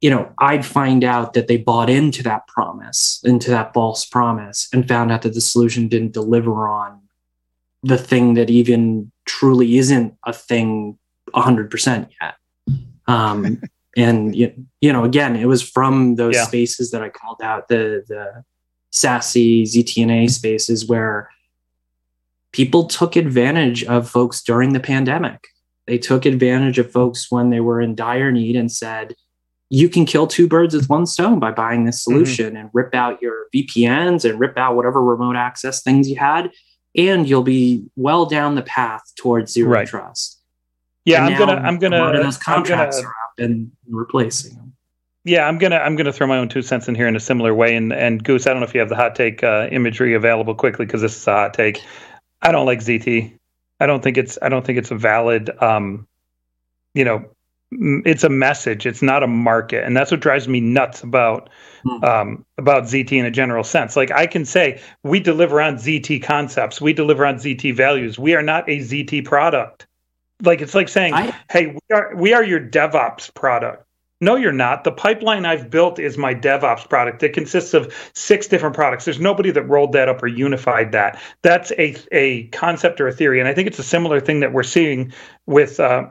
you 0.02 0.10
know, 0.10 0.32
I'd 0.38 0.66
find 0.66 1.04
out 1.04 1.34
that 1.34 1.48
they 1.48 1.58
bought 1.58 1.90
into 1.90 2.24
that 2.24 2.48
promise, 2.48 3.22
into 3.26 3.50
that 3.52 3.74
false 3.74 4.06
promise, 4.06 4.70
and 4.72 4.88
found 4.88 5.12
out 5.12 5.24
that 5.24 5.34
the 5.34 5.42
solution 5.42 5.88
didn't 5.90 6.14
deliver 6.14 6.70
on 6.70 7.02
the 7.84 7.98
thing 7.98 8.36
that 8.36 8.50
even 8.50 9.12
truly 9.26 9.78
isn't 9.78 10.16
a 10.26 10.32
thing 10.34 10.98
100% 11.34 12.10
yet. 12.22 12.36
Um, 13.08 13.62
and, 13.98 14.36
you, 14.36 14.54
you 14.80 14.94
know, 14.94 15.04
again, 15.04 15.36
it 15.36 15.48
was 15.48 15.62
from 15.62 16.16
those 16.16 16.36
Yeah. 16.36 16.46
spaces 16.46 16.92
that 16.92 17.02
I 17.02 17.10
called 17.10 17.42
out 17.42 17.68
the, 17.68 18.04
the 18.08 18.46
SASE 18.94 19.64
ZTNA 19.64 20.30
spaces 20.30 20.86
where 20.86 21.30
people 22.52 22.86
took 22.86 23.16
advantage 23.16 23.84
of 23.86 24.10
folks 24.10 24.42
during 24.42 24.74
the 24.74 24.80
pandemic. 24.80 25.48
They 25.88 25.98
took 25.98 26.26
advantage 26.26 26.78
of 26.80 26.92
folks 26.92 27.32
when 27.32 27.50
they 27.50 27.60
were 27.60 27.82
in 27.82 27.96
dire 27.96 28.32
need 28.32 28.56
and 28.56 28.72
said, 28.72 29.16
you 29.72 29.88
can 29.88 30.06
kill 30.06 30.26
two 30.26 30.48
birds 30.48 30.74
with 30.74 30.90
one 30.90 31.06
stone 31.06 31.40
by 31.40 31.52
buying 31.52 31.86
this 31.86 32.04
solution 32.04 32.58
and 32.58 32.70
rip 32.74 32.96
out 32.96 33.22
your 33.22 33.46
VPNs 33.54 34.28
and 34.28 34.40
rip 34.40 34.58
out 34.58 34.76
whatever 34.76 35.04
remote 35.04 35.36
access 35.36 35.84
things 35.84 36.10
you 36.10 36.16
had, 36.16 36.50
and 36.96 37.30
you'll 37.30 37.44
be 37.44 37.86
well 37.96 38.26
down 38.26 38.56
the 38.56 38.64
path 38.64 39.04
towards 39.16 39.52
zero 39.52 39.70
Right. 39.70 39.88
trust. 39.88 40.42
Yeah, 41.06 41.26
And 41.26 41.36
I'm 41.36 41.40
gonna, 41.40 41.62
I'm 41.62 41.78
gonna, 41.80 41.98
a 41.98 42.04
lot 42.04 42.16
of 42.16 42.24
those 42.24 42.38
I'm 42.38 42.42
contracts 42.42 42.98
gonna, 42.98 43.08
are 43.10 43.12
up 43.12 43.40
and 43.40 43.72
replacing 43.90 44.56
them. 44.56 44.74
yeah, 45.24 45.48
I'm 45.48 45.60
gonna, 45.60 45.78
I'm 45.78 45.96
gonna 45.96 46.14
throw 46.14 46.26
my 46.28 46.38
own 46.38 46.50
two 46.50 46.62
cents 46.64 46.88
in 46.88 46.96
here 46.96 47.08
in 47.08 47.16
a 47.16 47.20
similar 47.20 47.54
way. 47.54 47.76
And 47.76 47.94
and 47.94 48.24
Goose, 48.24 48.48
I 48.48 48.52
don't 48.52 48.60
know 48.62 48.66
if 48.68 48.74
you 48.74 48.80
have 48.80 48.90
the 48.90 48.96
hot 48.96 49.16
take 49.16 49.44
uh, 49.44 49.68
imagery 49.72 50.14
available 50.16 50.56
quickly 50.56 50.86
because 50.88 51.02
this 51.02 51.16
is 51.16 51.28
a 51.28 51.32
hot 51.32 51.54
take. 51.54 51.82
I 52.42 52.52
don't 52.52 52.66
like 52.66 52.80
ZT. 52.80 53.38
I 53.80 53.86
don't 53.86 54.04
think 54.04 54.18
it's, 54.18 54.38
I 54.42 54.50
don't 54.50 54.66
think 54.66 54.78
it's 54.78 54.92
a 54.92 54.96
valid, 54.96 55.50
um, 55.62 56.08
you 56.94 57.06
know, 57.06 57.30
it's 57.72 58.24
a 58.24 58.30
message. 58.30 58.86
It's 58.86 59.02
not 59.02 59.22
a 59.22 59.28
market, 59.28 59.84
and 59.84 59.96
that's 59.96 60.10
what 60.10 60.22
drives 60.22 60.48
me 60.48 60.60
nuts 60.60 61.04
about 61.04 61.50
Hmm. 61.84 62.04
um, 62.04 62.46
about 62.58 62.84
ZT 62.84 63.14
in 63.14 63.26
a 63.26 63.32
general 63.32 63.64
sense. 63.64 63.96
Like 63.96 64.12
I 64.12 64.28
can 64.28 64.46
say, 64.46 64.82
we 65.04 65.20
deliver 65.20 65.62
on 65.62 65.76
ZT 65.76 66.22
concepts, 66.22 66.82
we 66.82 66.94
deliver 66.94 67.26
on 67.26 67.36
ZT 67.36 67.74
values. 67.74 68.20
We 68.20 68.36
are 68.36 68.42
not 68.42 68.68
a 68.68 68.80
ZT 68.80 69.24
product. 69.24 69.88
Like 70.42 70.62
it's 70.62 70.76
like 70.76 70.90
saying, 70.90 71.14
I, 71.14 71.36
hey, 71.50 71.68
we 71.68 71.96
are 71.96 72.16
we 72.16 72.34
are 72.34 72.44
your 72.44 72.60
DevOps 72.60 73.34
product. 73.34 73.86
No, 74.22 74.36
you're 74.36 74.52
not. 74.52 74.84
The 74.84 74.92
pipeline 74.92 75.46
I've 75.46 75.70
built 75.70 75.98
is 75.98 76.18
my 76.18 76.36
DevOps 76.36 76.90
product. 76.90 77.24
It 77.24 77.34
consists 77.34 77.74
of 77.74 77.94
six 78.14 78.48
different 78.48 78.76
products. 78.76 79.06
There's 79.06 79.20
nobody 79.20 79.50
that 79.52 79.64
rolled 79.64 79.94
that 79.94 80.10
up 80.10 80.22
or 80.22 80.28
unified 80.28 80.92
that. 80.92 81.20
That's 81.42 81.72
a 81.78 81.96
a 82.12 82.44
concept 82.48 83.00
or 83.00 83.08
a 83.08 83.14
theory, 83.14 83.40
and 83.40 83.48
I 83.48 83.54
think 83.54 83.68
it's 83.68 83.80
a 83.80 83.84
similar 83.84 84.20
thing 84.20 84.42
that 84.42 84.54
we're 84.54 84.64
seeing 84.64 85.14
with. 85.46 85.80
Uh, 85.80 86.08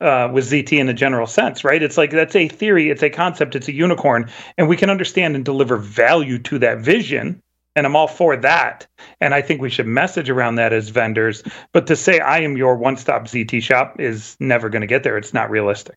uh, 0.00 0.28
with 0.32 0.50
ZT 0.50 0.76
in 0.80 0.88
a 0.88 0.94
general 0.94 1.28
sense, 1.28 1.62
right? 1.62 1.80
It's 1.80 1.96
like 1.96 2.10
that's 2.10 2.34
a 2.34 2.48
theory, 2.48 2.90
it's 2.90 3.04
a 3.04 3.10
concept, 3.10 3.54
it's 3.54 3.68
a 3.68 3.72
unicorn, 3.72 4.28
and 4.58 4.68
we 4.68 4.76
can 4.76 4.90
understand 4.90 5.36
and 5.36 5.44
deliver 5.44 5.76
value 5.76 6.40
to 6.40 6.58
that 6.58 6.80
vision. 6.80 7.40
And 7.76 7.86
I'm 7.86 7.94
all 7.94 8.08
for 8.08 8.36
that. 8.36 8.84
And 9.20 9.32
I 9.32 9.42
think 9.42 9.62
we 9.62 9.70
should 9.70 9.86
message 9.86 10.28
around 10.28 10.56
that 10.56 10.72
as 10.72 10.88
vendors. 10.88 11.44
But 11.72 11.86
to 11.86 11.94
say 11.94 12.18
I 12.18 12.40
am 12.40 12.56
your 12.56 12.76
one 12.76 12.96
stop 12.96 13.26
ZT 13.26 13.62
shop 13.62 14.00
is 14.00 14.36
never 14.40 14.68
going 14.68 14.80
to 14.80 14.88
get 14.88 15.04
there. 15.04 15.16
It's 15.16 15.32
not 15.32 15.50
realistic. 15.50 15.94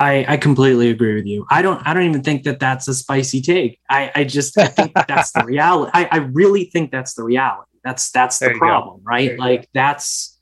I, 0.00 0.24
I 0.28 0.36
completely 0.36 0.90
agree 0.90 1.14
with 1.14 1.26
you. 1.26 1.44
I 1.50 1.60
don't 1.62 1.84
I 1.86 1.92
don't 1.92 2.04
even 2.04 2.22
think 2.22 2.44
that 2.44 2.60
that's 2.60 2.86
a 2.88 2.94
spicy 2.94 3.40
take. 3.40 3.80
I, 3.90 4.10
I 4.14 4.24
just 4.24 4.56
I 4.56 4.66
think 4.66 4.92
that's 5.08 5.32
the 5.32 5.44
reality. 5.46 5.90
I, 5.94 6.08
I 6.12 6.16
really 6.18 6.64
think 6.66 6.90
that's 6.92 7.14
the 7.14 7.24
reality. 7.24 7.70
That's 7.84 8.10
that's 8.10 8.38
There 8.38 8.50
the 8.50 8.54
go. 8.54 8.58
problem, 8.58 9.02
There 9.04 9.12
right? 9.12 9.36
go. 9.36 9.42
Like 9.44 9.68
that's 9.74 10.38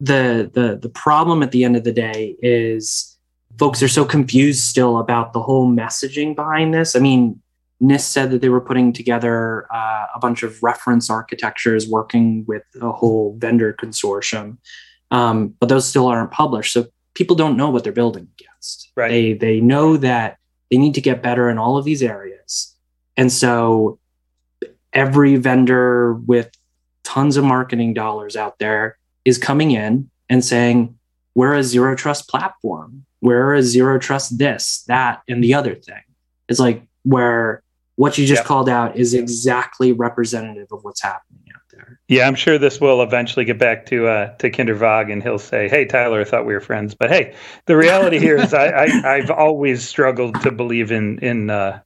the 0.00 0.50
the 0.52 0.78
the 0.80 0.88
problem 0.88 1.42
at 1.42 1.52
the 1.52 1.64
end 1.64 1.76
of 1.76 1.84
the 1.84 1.92
day 1.92 2.36
is 2.42 3.16
folks 3.58 3.82
are 3.82 3.88
so 3.88 4.04
confused 4.04 4.64
still 4.64 4.98
about 4.98 5.32
the 5.32 5.42
whole 5.42 5.70
messaging 5.70 6.34
behind 6.34 6.72
this. 6.74 6.96
I 6.96 6.98
mean, 6.98 7.40
NIST 7.82 8.00
said 8.00 8.30
that 8.30 8.40
they 8.40 8.48
were 8.48 8.60
putting 8.60 8.92
together 8.92 9.66
uh, 9.72 10.06
a 10.14 10.18
bunch 10.20 10.42
of 10.42 10.62
reference 10.62 11.10
architectures 11.10 11.88
working 11.88 12.44
with 12.46 12.62
a 12.80 12.90
whole 12.92 13.36
vendor 13.38 13.72
consortium, 13.72 14.58
um, 15.10 15.54
but 15.60 15.68
those 15.68 15.86
still 15.86 16.06
aren't 16.06 16.30
published. 16.30 16.72
So 16.72 16.86
people 17.14 17.36
don't 17.36 17.56
know 17.56 17.70
what 17.70 17.84
they're 17.84 17.92
building 17.92 18.28
Right. 18.96 19.08
They 19.08 19.32
they 19.34 19.60
know 19.60 19.96
that 19.96 20.38
they 20.70 20.78
need 20.78 20.94
to 20.94 21.00
get 21.00 21.22
better 21.22 21.48
in 21.50 21.58
all 21.58 21.76
of 21.76 21.84
these 21.84 22.02
areas, 22.02 22.74
and 23.16 23.32
so 23.32 23.98
every 24.92 25.36
vendor 25.36 26.14
with 26.14 26.50
tons 27.04 27.36
of 27.36 27.44
marketing 27.44 27.94
dollars 27.94 28.36
out 28.36 28.58
there 28.58 28.98
is 29.24 29.38
coming 29.38 29.70
in 29.70 30.10
and 30.28 30.44
saying, 30.44 30.96
"We're 31.34 31.54
a 31.54 31.62
zero 31.62 31.94
trust 31.96 32.28
platform. 32.28 33.04
We're 33.20 33.54
a 33.54 33.62
zero 33.62 33.98
trust 33.98 34.38
this, 34.38 34.82
that, 34.88 35.22
and 35.28 35.42
the 35.42 35.54
other 35.54 35.74
thing." 35.74 36.02
It's 36.48 36.60
like 36.60 36.82
where 37.04 37.62
what 37.96 38.16
you 38.16 38.26
just 38.26 38.42
Yeah. 38.42 38.46
called 38.46 38.68
out 38.68 38.96
is 38.96 39.12
exactly 39.14 39.92
representative 39.92 40.68
of 40.72 40.84
what's 40.84 41.02
happening 41.02 41.40
there. 41.80 42.00
Yeah, 42.08 42.26
I'm 42.26 42.34
sure 42.34 42.58
this 42.58 42.80
will 42.80 43.02
eventually 43.02 43.44
get 43.44 43.58
back 43.58 43.86
to 43.86 44.06
uh, 44.06 44.36
to 44.36 44.50
Kindervag, 44.50 45.12
and 45.12 45.22
he'll 45.22 45.38
say, 45.38 45.68
"Hey, 45.68 45.84
Tyler, 45.84 46.20
I 46.20 46.24
thought 46.24 46.46
we 46.46 46.54
were 46.54 46.60
friends." 46.60 46.94
But 46.94 47.10
hey, 47.10 47.34
the 47.66 47.76
reality 47.76 48.18
here 48.18 48.36
is, 48.36 48.54
I, 48.54 48.66
I 48.66 48.84
I've 49.16 49.30
always 49.30 49.86
struggled 49.86 50.40
to 50.42 50.50
believe 50.50 50.92
in 50.92 51.18
in 51.18 51.50
uh, 51.50 51.80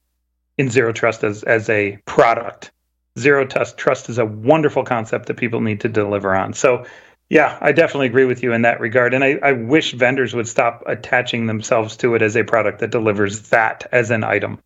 in 0.59 0.70
zero 0.70 0.92
trust 0.92 1.24
as 1.24 1.42
as 1.42 1.68
a 1.68 1.98
product. 2.07 2.72
Zero 3.18 3.46
trust 3.46 3.78
trust 3.78 4.09
is 4.09 4.18
a 4.18 4.24
wonderful 4.24 4.85
concept 4.85 5.26
that 5.26 5.37
people 5.37 5.61
need 5.61 5.80
to 5.80 5.88
deliver 5.88 6.35
on. 6.35 6.52
So, 6.52 6.85
yeah, 7.30 7.57
I 7.61 7.72
definitely 7.72 8.09
agree 8.09 8.24
with 8.24 8.42
you 8.42 8.52
in 8.52 8.62
that 8.62 8.80
regard, 8.80 9.14
and 9.14 9.22
I, 9.22 9.38
I 9.42 9.52
wish 9.52 9.92
vendors 9.92 10.35
would 10.35 10.48
stop 10.48 10.83
attaching 10.87 11.46
themselves 11.46 11.96
to 11.98 12.14
it 12.14 12.22
as 12.22 12.37
a 12.37 12.44
product 12.44 12.80
that 12.80 12.90
delivers 12.90 13.50
that 13.50 13.87
as 13.92 14.11
an 14.11 14.24
item. 14.24 14.59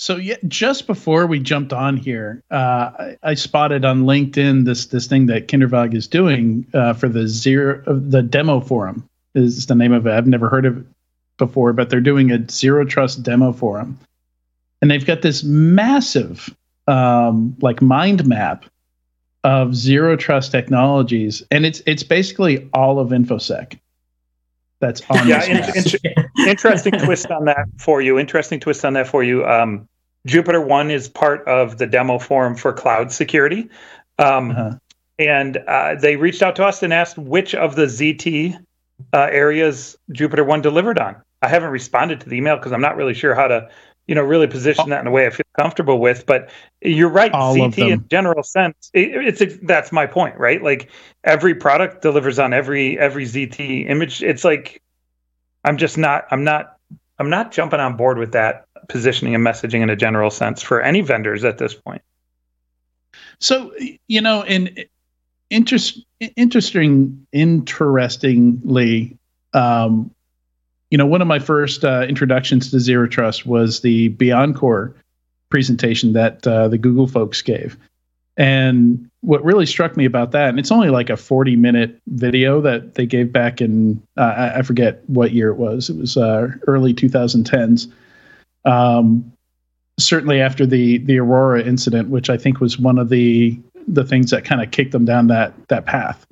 So 0.00 0.16
yeah, 0.16 0.36
just 0.46 0.86
before 0.86 1.26
we 1.26 1.40
jumped 1.40 1.72
on 1.72 1.96
here, 1.96 2.44
uh, 2.52 2.54
I, 2.54 3.16
I 3.24 3.34
spotted 3.34 3.84
on 3.84 4.04
LinkedIn 4.04 4.64
this 4.64 4.86
this 4.86 5.08
thing 5.08 5.26
that 5.26 5.48
Kindervag 5.48 5.92
is 5.92 6.06
doing 6.06 6.64
uh, 6.72 6.92
for 6.92 7.08
the 7.08 7.26
zero 7.26 7.82
uh, 7.84 7.98
the 7.98 8.22
demo 8.22 8.60
forum 8.60 9.08
is 9.34 9.66
the 9.66 9.74
name 9.74 9.92
of 9.92 10.06
it. 10.06 10.12
I've 10.12 10.28
never 10.28 10.48
heard 10.48 10.66
of 10.66 10.78
it 10.78 10.86
before, 11.36 11.72
but 11.72 11.90
they're 11.90 12.00
doing 12.00 12.30
a 12.30 12.48
zero 12.48 12.84
trust 12.84 13.24
demo 13.24 13.52
forum, 13.52 13.98
and 14.80 14.88
they've 14.88 15.04
got 15.04 15.22
this 15.22 15.42
massive 15.42 16.54
um, 16.86 17.56
like 17.60 17.82
mind 17.82 18.24
map 18.24 18.66
of 19.42 19.74
zero 19.74 20.14
trust 20.14 20.52
technologies, 20.52 21.42
and 21.50 21.66
it's 21.66 21.82
it's 21.86 22.04
basically 22.04 22.68
all 22.72 23.00
of 23.00 23.08
infosec. 23.08 23.76
That's 24.80 25.02
on 25.10 25.26
Yeah, 25.26 25.40
this 25.40 25.94
in- 25.94 26.00
map. 26.16 26.26
in- 26.38 26.48
interesting 26.48 26.92
twist 27.04 27.30
on 27.30 27.44
that 27.46 27.66
for 27.78 28.00
you. 28.00 28.18
Interesting 28.18 28.60
twist 28.60 28.84
on 28.84 28.92
that 28.94 29.08
for 29.08 29.22
you. 29.22 29.44
Um, 29.46 29.88
JupiterOne 30.26 30.90
is 30.90 31.08
part 31.08 31.46
of 31.48 31.78
the 31.78 31.86
demo 31.86 32.18
forum 32.18 32.54
for 32.54 32.72
cloud 32.72 33.10
security, 33.12 33.68
um, 34.18 34.50
Uh-huh. 34.50 34.72
and 35.18 35.56
uh, 35.56 35.94
they 35.94 36.16
reached 36.16 36.42
out 36.42 36.54
to 36.56 36.64
us 36.64 36.82
and 36.82 36.92
asked 36.92 37.16
which 37.18 37.54
of 37.54 37.76
the 37.76 37.86
ZT 37.86 38.54
uh, 39.12 39.28
areas 39.30 39.96
JupiterOne 40.12 40.62
delivered 40.62 40.98
on. 40.98 41.16
I 41.42 41.48
haven't 41.48 41.70
responded 41.70 42.20
to 42.20 42.28
the 42.28 42.36
email 42.36 42.56
because 42.56 42.72
I'm 42.72 42.80
not 42.80 42.96
really 42.96 43.14
sure 43.14 43.34
how 43.34 43.46
to, 43.48 43.68
you 44.08 44.14
know, 44.14 44.22
really 44.22 44.46
position 44.46 44.88
that 44.88 45.02
in 45.02 45.06
a 45.06 45.10
way 45.10 45.26
I 45.26 45.30
feel 45.30 45.44
comfortable 45.56 46.00
with. 46.00 46.24
But 46.24 46.50
you're 46.80 47.10
right. 47.10 47.30
All 47.30 47.54
ZT 47.54 47.90
in 47.90 48.08
general 48.08 48.42
sense, 48.42 48.90
it, 48.94 49.40
it's 49.40 49.56
that's 49.62 49.92
my 49.92 50.06
point, 50.06 50.38
right? 50.38 50.62
Like 50.62 50.90
every 51.22 51.54
product 51.54 52.02
delivers 52.02 52.38
on 52.38 52.54
every 52.54 52.98
every 52.98 53.26
ZT 53.26 53.88
image. 53.88 54.22
It's 54.22 54.44
like 54.44 54.82
I'm 55.62 55.76
just 55.76 55.98
not 55.98 56.26
I'm 56.30 56.42
not 56.42 56.78
I'm 57.18 57.28
not 57.28 57.52
jumping 57.52 57.80
on 57.80 57.96
board 57.96 58.18
with 58.18 58.32
that 58.32 58.64
positioning 58.88 59.34
and 59.34 59.46
messaging 59.46 59.82
in 59.82 59.90
a 59.90 59.96
general 59.96 60.30
sense 60.30 60.62
for 60.62 60.80
any 60.80 61.02
vendors 61.02 61.44
at 61.44 61.58
this 61.58 61.74
point. 61.74 62.02
So 63.40 63.74
you 64.08 64.22
know, 64.22 64.42
and 64.42 64.86
interest, 65.50 66.02
interesting, 66.36 67.26
interestingly, 67.32 69.18
um, 69.52 70.10
you 70.90 70.98
know, 70.98 71.06
one 71.06 71.20
of 71.20 71.28
my 71.28 71.38
first 71.38 71.84
uh, 71.84 72.06
introductions 72.08 72.70
to 72.70 72.80
zero 72.80 73.06
trust 73.06 73.46
was 73.46 73.80
the 73.80 74.10
BeyondCorp 74.10 74.94
presentation 75.50 76.12
that 76.14 76.46
uh, 76.46 76.68
the 76.68 76.78
Google 76.78 77.06
folks 77.06 77.42
gave, 77.42 77.76
and 78.36 79.08
what 79.20 79.44
really 79.44 79.66
struck 79.66 79.96
me 79.96 80.04
about 80.04 80.32
that, 80.32 80.48
and 80.48 80.58
it's 80.58 80.72
only 80.72 80.90
like 80.90 81.10
a 81.10 81.16
forty-minute 81.16 82.00
video 82.08 82.60
that 82.60 82.94
they 82.94 83.06
gave 83.06 83.32
back 83.32 83.60
in 83.60 84.02
uh, 84.16 84.52
I 84.56 84.62
forget 84.62 85.02
what 85.08 85.32
year 85.32 85.50
it 85.50 85.56
was. 85.56 85.90
It 85.90 85.96
was 85.96 86.16
uh, 86.16 86.48
early 86.66 86.94
2010s. 86.94 87.90
Um, 88.64 89.32
certainly 89.98 90.40
after 90.40 90.64
the 90.64 90.98
the 90.98 91.18
Aurora 91.18 91.62
incident, 91.62 92.08
which 92.08 92.30
I 92.30 92.36
think 92.36 92.60
was 92.60 92.78
one 92.78 92.98
of 92.98 93.10
the 93.10 93.58
the 93.86 94.04
things 94.04 94.30
that 94.30 94.44
kind 94.44 94.62
of 94.62 94.70
kicked 94.70 94.92
them 94.92 95.04
down 95.04 95.26
that 95.26 95.52
that 95.68 95.84
path, 95.84 96.26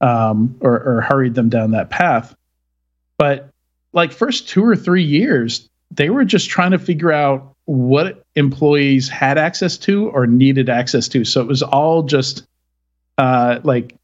um, 0.00 0.56
or, 0.60 0.80
or 0.80 1.00
hurried 1.00 1.34
them 1.34 1.48
down 1.48 1.72
that 1.72 1.90
path. 1.90 2.36
But 3.18 3.50
like 3.92 4.12
first 4.12 4.48
two 4.48 4.64
or 4.64 4.76
three 4.76 5.02
years, 5.02 5.68
they 5.90 6.10
were 6.10 6.24
just 6.24 6.50
trying 6.50 6.70
to 6.72 6.78
figure 6.78 7.12
out 7.12 7.54
what 7.64 8.22
employees 8.34 9.08
had 9.08 9.38
access 9.38 9.76
to 9.76 10.08
or 10.10 10.26
needed 10.26 10.68
access 10.68 11.08
to. 11.08 11.24
So 11.24 11.40
it 11.40 11.46
was 11.46 11.62
all 11.62 12.02
just 12.02 12.46
uh, 13.18 13.60
like 13.62 13.94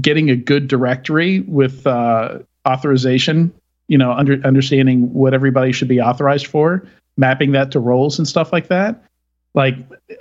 getting 0.00 0.30
a 0.30 0.36
good 0.36 0.68
directory 0.68 1.40
with 1.40 1.86
uh, 1.86 2.38
authorization, 2.66 3.52
you 3.88 3.98
know, 3.98 4.12
under, 4.12 4.40
understanding 4.44 5.12
what 5.12 5.34
everybody 5.34 5.72
should 5.72 5.88
be 5.88 6.00
authorized 6.00 6.46
for, 6.46 6.86
mapping 7.16 7.52
that 7.52 7.72
to 7.72 7.80
roles 7.80 8.18
and 8.18 8.26
stuff 8.26 8.52
like 8.52 8.68
that. 8.68 9.02
Like, 9.54 9.76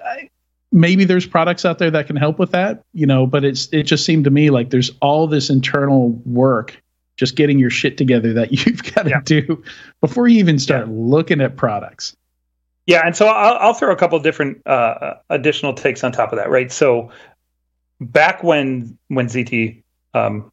I, 0.05 0.29
maybe 0.71 1.03
there's 1.03 1.25
products 1.25 1.65
out 1.65 1.79
there 1.79 1.91
that 1.91 2.07
can 2.07 2.15
help 2.15 2.39
with 2.39 2.51
that, 2.51 2.83
you 2.93 3.05
know, 3.05 3.25
but 3.25 3.43
it's 3.43 3.67
it 3.71 3.83
just 3.83 4.05
seemed 4.05 4.23
to 4.23 4.29
me 4.29 4.49
like 4.49 4.69
there's 4.69 4.91
all 5.01 5.27
this 5.27 5.49
internal 5.49 6.09
work 6.25 6.81
just 7.21 7.35
getting 7.35 7.59
your 7.59 7.69
shit 7.69 7.97
together 7.97 8.33
that 8.33 8.51
you've 8.65 8.83
got 8.95 9.03
to 9.03 9.11
yeah. 9.11 9.21
do 9.23 9.63
before 10.01 10.27
you 10.27 10.39
even 10.39 10.57
start 10.57 10.87
yeah. 10.87 10.93
looking 10.97 11.39
at 11.39 11.55
products. 11.55 12.17
Yeah, 12.87 13.03
and 13.05 13.15
so 13.15 13.27
I'll, 13.27 13.57
I'll 13.59 13.73
throw 13.75 13.91
a 13.93 13.95
couple 13.95 14.17
different 14.19 14.65
uh, 14.65 15.13
additional 15.29 15.73
takes 15.73 16.03
on 16.03 16.11
top 16.11 16.33
of 16.33 16.39
that, 16.39 16.49
right? 16.49 16.71
So 16.71 17.11
back 17.99 18.43
when 18.43 18.97
when 19.09 19.27
ZT 19.27 19.83
um, 20.15 20.51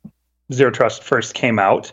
Zero 0.52 0.70
Trust 0.70 1.02
first 1.02 1.32
came 1.32 1.58
out, 1.58 1.90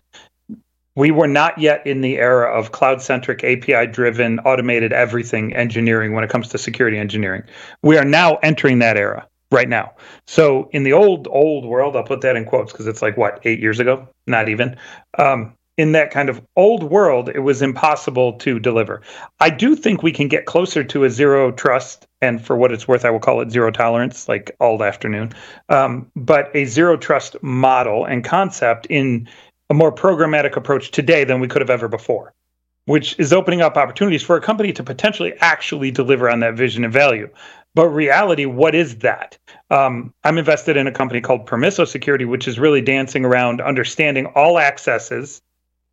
we 0.96 1.10
were 1.10 1.28
not 1.28 1.58
yet 1.58 1.88
in 1.88 2.02
the 2.02 2.18
era 2.18 2.54
of 2.54 2.74
cloud 2.74 3.02
centric, 3.02 3.46
API 3.46 3.88
driven, 3.88 4.40
automated 4.40 4.92
everything 4.92 5.56
engineering 5.56 6.12
when 6.12 6.26
it 6.26 6.30
comes 6.30 6.50
to 6.50 6.58
security 6.58 6.98
engineering. 6.98 7.44
We 7.82 7.98
are 7.98 8.06
now 8.06 8.36
entering 8.44 8.80
that 8.80 8.98
era 8.98 9.26
right 9.52 9.70
now. 9.70 9.94
So 10.28 10.70
in 10.72 10.84
the 10.84 10.94
old, 10.94 11.28
old 11.30 11.66
world, 11.66 11.96
I'll 11.96 12.04
put 12.04 12.22
that 12.22 12.36
in 12.36 12.46
quotes 12.46 12.72
because 12.72 12.88
it's 12.88 13.02
like 13.02 13.18
what, 13.18 13.40
eight 13.44 13.60
years 13.60 13.80
ago? 13.80 14.08
Not 14.28 14.50
even. 14.50 14.76
Um, 15.18 15.54
in 15.78 15.92
that 15.92 16.12
kind 16.12 16.30
of 16.30 16.42
old 16.56 16.84
world, 16.84 17.30
it 17.30 17.40
was 17.40 17.62
impossible 17.62 18.34
to 18.34 18.60
deliver. 18.60 19.02
I 19.40 19.50
do 19.50 19.76
think 19.76 20.02
we 20.02 20.12
can 20.12 20.28
get 20.28 20.46
closer 20.46 20.84
to 20.86 21.04
a 21.04 21.10
zero 21.10 21.52
trust, 21.52 22.08
and 22.22 22.44
for 22.44 22.56
what 22.56 22.72
it's 22.72 22.88
worth, 22.88 23.04
I 23.04 23.10
will 23.10 23.20
call 23.20 23.42
it 23.42 23.52
zero 23.52 23.72
tolerance, 23.72 24.30
like 24.30 24.56
all 24.60 24.82
afternoon. 24.82 25.34
Um, 25.68 26.10
but 26.16 26.50
a 26.56 26.66
zero 26.66 26.96
trust 26.96 27.36
model 27.44 28.06
and 28.06 28.24
concept 28.24 28.88
in 28.90 29.28
a 29.70 29.74
more 29.74 29.94
programmatic 29.94 30.56
approach 30.56 30.92
today 30.92 31.24
than 31.24 31.40
we 31.40 31.48
could 31.48 31.62
have 31.62 31.70
ever 31.70 31.90
before, 31.90 32.34
which 32.86 33.20
is 33.20 33.34
opening 33.34 33.62
up 33.62 33.76
opportunities 33.76 34.24
for 34.24 34.38
a 34.38 34.42
company 34.42 34.72
to 34.72 34.84
potentially 34.84 35.34
actually 35.40 35.92
deliver 35.92 36.30
on 36.30 36.40
that 36.40 36.56
vision 36.56 36.86
and 36.86 36.94
value. 36.94 37.30
But 37.76 37.90
reality, 37.90 38.46
what 38.46 38.74
is 38.74 38.98
that? 39.00 39.38
Um, 39.70 40.14
I'm 40.24 40.38
invested 40.38 40.78
in 40.78 40.88
a 40.88 40.92
company 40.92 41.22
called 41.22 41.46
Permisso 41.46 41.88
Security, 41.88 42.26
which 42.26 42.48
is 42.48 42.58
really 42.58 42.82
dancing 42.82 43.26
around 43.26 43.62
understanding 43.62 44.26
all 44.28 44.58
accesses, 44.58 45.42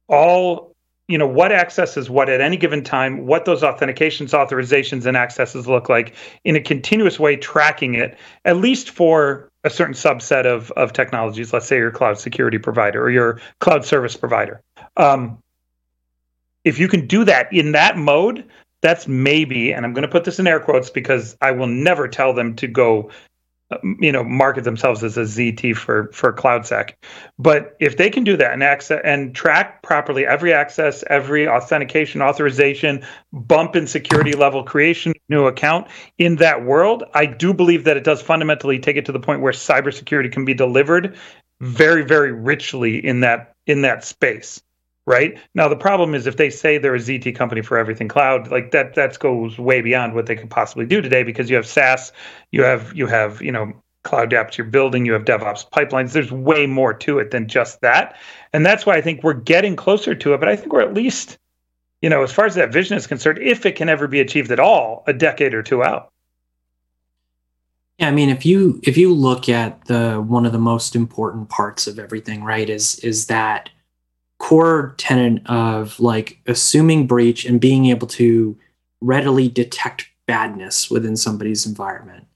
all 0.08 0.72
you 1.08 1.18
know 1.18 1.26
what 1.26 1.52
accesses 1.52 2.08
what 2.08 2.30
at 2.30 2.40
any 2.40 2.56
given 2.56 2.82
time 2.82 3.26
what 3.26 3.44
those 3.44 3.62
authentications 3.62 4.30
authorizations 4.30 5.04
and 5.04 5.16
accesses 5.16 5.66
look 5.66 5.88
like 5.88 6.14
in 6.44 6.54
a 6.54 6.60
continuous 6.60 7.18
way 7.18 7.34
tracking 7.34 7.96
it 7.96 8.16
at 8.44 8.56
least 8.56 8.88
for 8.88 9.50
a 9.64 9.70
certain 9.70 9.94
subset 9.94 10.44
of, 10.44 10.70
of 10.72 10.92
technologies, 10.92 11.52
let's 11.52 11.66
say 11.66 11.76
your 11.76 11.90
cloud 11.90 12.18
security 12.18 12.58
provider 12.58 13.02
or 13.02 13.10
your 13.10 13.40
cloud 13.60 13.84
service 13.84 14.16
provider. 14.16 14.60
Um, 14.96 15.38
if 16.64 16.78
you 16.78 16.88
can 16.88 17.06
do 17.06 17.24
that 17.24 17.52
in 17.52 17.72
that 17.72 17.96
mode, 17.96 18.44
that's 18.82 19.08
maybe, 19.08 19.72
and 19.72 19.86
I'm 19.86 19.94
going 19.94 20.02
to 20.02 20.08
put 20.08 20.24
this 20.24 20.38
in 20.38 20.46
air 20.46 20.60
quotes 20.60 20.90
because 20.90 21.36
I 21.40 21.52
will 21.52 21.68
never 21.68 22.08
tell 22.08 22.34
them 22.34 22.54
to 22.56 22.66
go 22.66 23.10
um, 23.70 23.96
you 24.00 24.12
know 24.12 24.22
market 24.24 24.64
themselves 24.64 25.02
as 25.02 25.16
a 25.16 25.22
ZT 25.22 25.76
for 25.76 26.10
for 26.12 26.32
CloudSec. 26.32 26.92
But 27.38 27.76
if 27.80 27.96
they 27.96 28.10
can 28.10 28.24
do 28.24 28.36
that 28.36 28.52
and 28.52 28.62
access 28.62 29.00
and 29.04 29.34
track 29.34 29.82
properly 29.82 30.26
every 30.26 30.52
access, 30.52 31.04
every 31.08 31.48
authentication, 31.48 32.20
authorization, 32.20 33.04
bump 33.32 33.76
in 33.76 33.86
security 33.86 34.32
level 34.32 34.62
creation, 34.64 35.14
new 35.28 35.46
account 35.46 35.86
in 36.18 36.36
that 36.36 36.64
world, 36.64 37.04
I 37.14 37.24
do 37.26 37.54
believe 37.54 37.84
that 37.84 37.96
it 37.96 38.04
does 38.04 38.20
fundamentally 38.20 38.78
take 38.78 38.96
it 38.96 39.06
to 39.06 39.12
the 39.12 39.20
point 39.20 39.40
where 39.40 39.52
cybersecurity 39.52 40.30
can 40.30 40.44
be 40.44 40.54
delivered 40.54 41.16
very 41.60 42.02
very 42.02 42.32
richly 42.32 43.04
in 43.04 43.20
that 43.20 43.54
in 43.66 43.82
that 43.82 44.04
space 44.04 44.60
right? 45.06 45.38
Now 45.54 45.68
the 45.68 45.76
problem 45.76 46.14
is 46.14 46.26
if 46.26 46.36
they 46.36 46.50
say 46.50 46.78
they're 46.78 46.94
a 46.94 47.00
zt 47.00 47.34
company 47.34 47.62
for 47.62 47.76
everything 47.78 48.08
cloud 48.08 48.50
like 48.50 48.70
that 48.70 48.94
that 48.94 49.18
goes 49.18 49.58
way 49.58 49.80
beyond 49.80 50.14
what 50.14 50.26
they 50.26 50.36
could 50.36 50.50
possibly 50.50 50.86
do 50.86 51.00
today 51.00 51.22
because 51.22 51.50
you 51.50 51.56
have 51.56 51.66
saas 51.66 52.12
you 52.50 52.62
have 52.62 52.94
you 52.94 53.06
have 53.06 53.42
you 53.42 53.52
know 53.52 53.72
cloud 54.04 54.30
apps 54.30 54.56
you're 54.56 54.66
building 54.66 55.06
you 55.06 55.12
have 55.12 55.24
devops 55.24 55.68
pipelines. 55.70 56.12
There's 56.12 56.32
way 56.32 56.66
more 56.66 56.92
to 56.94 57.18
it 57.18 57.30
than 57.30 57.46
just 57.46 57.80
that. 57.80 58.16
And 58.52 58.64
that's 58.64 58.86
why 58.86 58.96
i 58.96 59.00
think 59.00 59.22
we're 59.22 59.34
getting 59.34 59.76
closer 59.76 60.14
to 60.14 60.34
it 60.34 60.38
but 60.38 60.48
i 60.48 60.56
think 60.56 60.72
we're 60.72 60.82
at 60.82 60.94
least 60.94 61.38
you 62.00 62.10
know 62.10 62.22
as 62.22 62.32
far 62.32 62.46
as 62.46 62.54
that 62.54 62.72
vision 62.72 62.96
is 62.96 63.06
concerned 63.06 63.38
if 63.38 63.66
it 63.66 63.76
can 63.76 63.88
ever 63.88 64.06
be 64.06 64.20
achieved 64.20 64.50
at 64.50 64.60
all 64.60 65.04
a 65.06 65.12
decade 65.12 65.54
or 65.54 65.62
two 65.62 65.82
out. 65.82 66.12
Yeah, 67.98 68.08
I 68.08 68.10
mean, 68.10 68.30
if 68.30 68.44
you 68.44 68.80
if 68.82 68.96
you 68.96 69.12
look 69.14 69.48
at 69.48 69.84
the 69.84 70.16
one 70.16 70.46
of 70.46 70.52
the 70.52 70.58
most 70.58 70.96
important 70.96 71.48
parts 71.48 71.86
of 71.86 71.98
everything, 71.98 72.42
right, 72.42 72.68
is 72.68 72.98
is 73.00 73.26
that 73.26 73.70
core 74.42 74.92
tenet 74.98 75.40
of 75.46 76.00
like 76.00 76.36
assuming 76.48 77.06
breach 77.06 77.44
and 77.44 77.60
being 77.60 77.86
able 77.86 78.08
to 78.08 78.58
readily 79.00 79.48
detect 79.48 80.08
badness 80.26 80.90
within 80.90 81.16
somebody's 81.16 81.64
environment. 81.64 82.26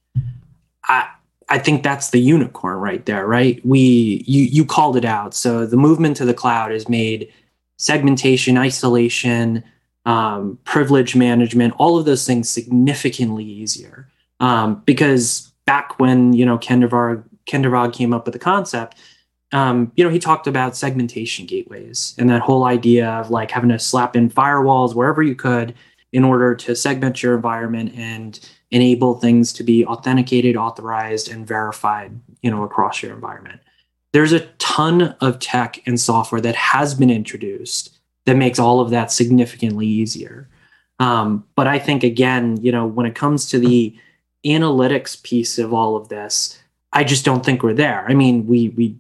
I 0.85 1.09
I 1.49 1.59
think 1.59 1.83
that's 1.83 2.11
the 2.11 2.21
unicorn 2.21 2.79
right 2.79 3.05
there, 3.07 3.27
right? 3.27 3.61
We 3.66 4.23
you 4.25 4.45
you 4.45 4.64
called 4.64 4.97
it 4.97 5.05
out. 5.05 5.35
So 5.35 5.66
the 5.66 5.77
movement 5.77 6.16
to 6.19 6.25
the 6.25 6.33
cloud 6.33 6.71
has 6.71 6.88
made 6.88 7.33
segmentation, 7.77 8.57
isolation, 8.57 9.64
um, 10.05 10.61
privilege 10.62 11.16
management, 11.16 11.75
all 11.77 11.99
of 11.99 12.05
those 12.05 12.25
things 12.25 12.49
significantly 12.49 13.45
easier. 13.45 14.09
Um, 14.38 14.81
because 14.87 15.53
back 15.66 15.99
when 15.99 16.35
you 16.35 16.47
know 16.47 16.57
Ken 16.57 16.81
Kindervag 16.83 17.92
came 17.92 18.14
up 18.14 18.27
with 18.27 18.33
the 18.33 18.38
concept, 18.38 18.97
um, 19.52 19.92
you 19.96 20.04
know, 20.04 20.11
he 20.11 20.18
talked 20.18 20.46
about 20.46 20.76
segmentation 20.76 21.46
gateways 21.46 22.14
and 22.18 22.28
that 22.30 22.42
whole 22.42 22.64
idea 22.64 23.09
of 23.11 23.30
like 23.30 23.50
having 23.50 23.70
to 23.70 23.78
slap 23.78 24.16
in 24.16 24.28
firewalls 24.28 24.94
wherever 24.94 25.22
you 25.22 25.35
could 25.35 25.74
in 26.12 26.24
order 26.24 26.54
to 26.54 26.74
segment 26.74 27.22
your 27.22 27.35
environment 27.35 27.92
and 27.96 28.40
enable 28.70 29.14
things 29.14 29.52
to 29.52 29.62
be 29.62 29.87
authenticated, 29.87 30.56
authorized, 30.56 31.30
and 31.30 31.46
verified, 31.46 32.18
you 32.42 32.50
know, 32.50 32.64
across 32.64 33.02
your 33.02 33.12
environment. 33.12 33.61
There's 34.12 34.32
a 34.32 34.46
ton 34.59 35.14
of 35.20 35.38
tech 35.38 35.80
and 35.87 36.00
software 36.00 36.40
that 36.40 36.56
has 36.56 36.94
been 36.94 37.11
introduced 37.11 37.96
that 38.24 38.37
makes 38.37 38.59
all 38.59 38.80
of 38.80 38.90
that 38.90 39.12
significantly 39.12 39.87
easier. 39.87 40.48
Um, 40.98 41.44
but 41.54 41.66
I 41.66 41.78
think 41.78 42.02
again, 42.02 42.59
you 42.62 42.72
know, 42.72 42.87
when 42.87 43.06
it 43.06 43.14
comes 43.14 43.48
to 43.50 43.59
the 43.59 43.96
analytics 44.44 45.22
piece 45.22 45.59
of 45.59 45.72
all 45.72 45.96
of 45.96 46.09
this, 46.09 46.59
I 46.92 47.04
just 47.04 47.24
don't 47.24 47.44
think 47.44 47.62
we're 47.62 47.74
there. 47.74 48.06
I 48.09 48.14
mean, 48.14 48.46
we 48.46 48.70
we 48.70 48.96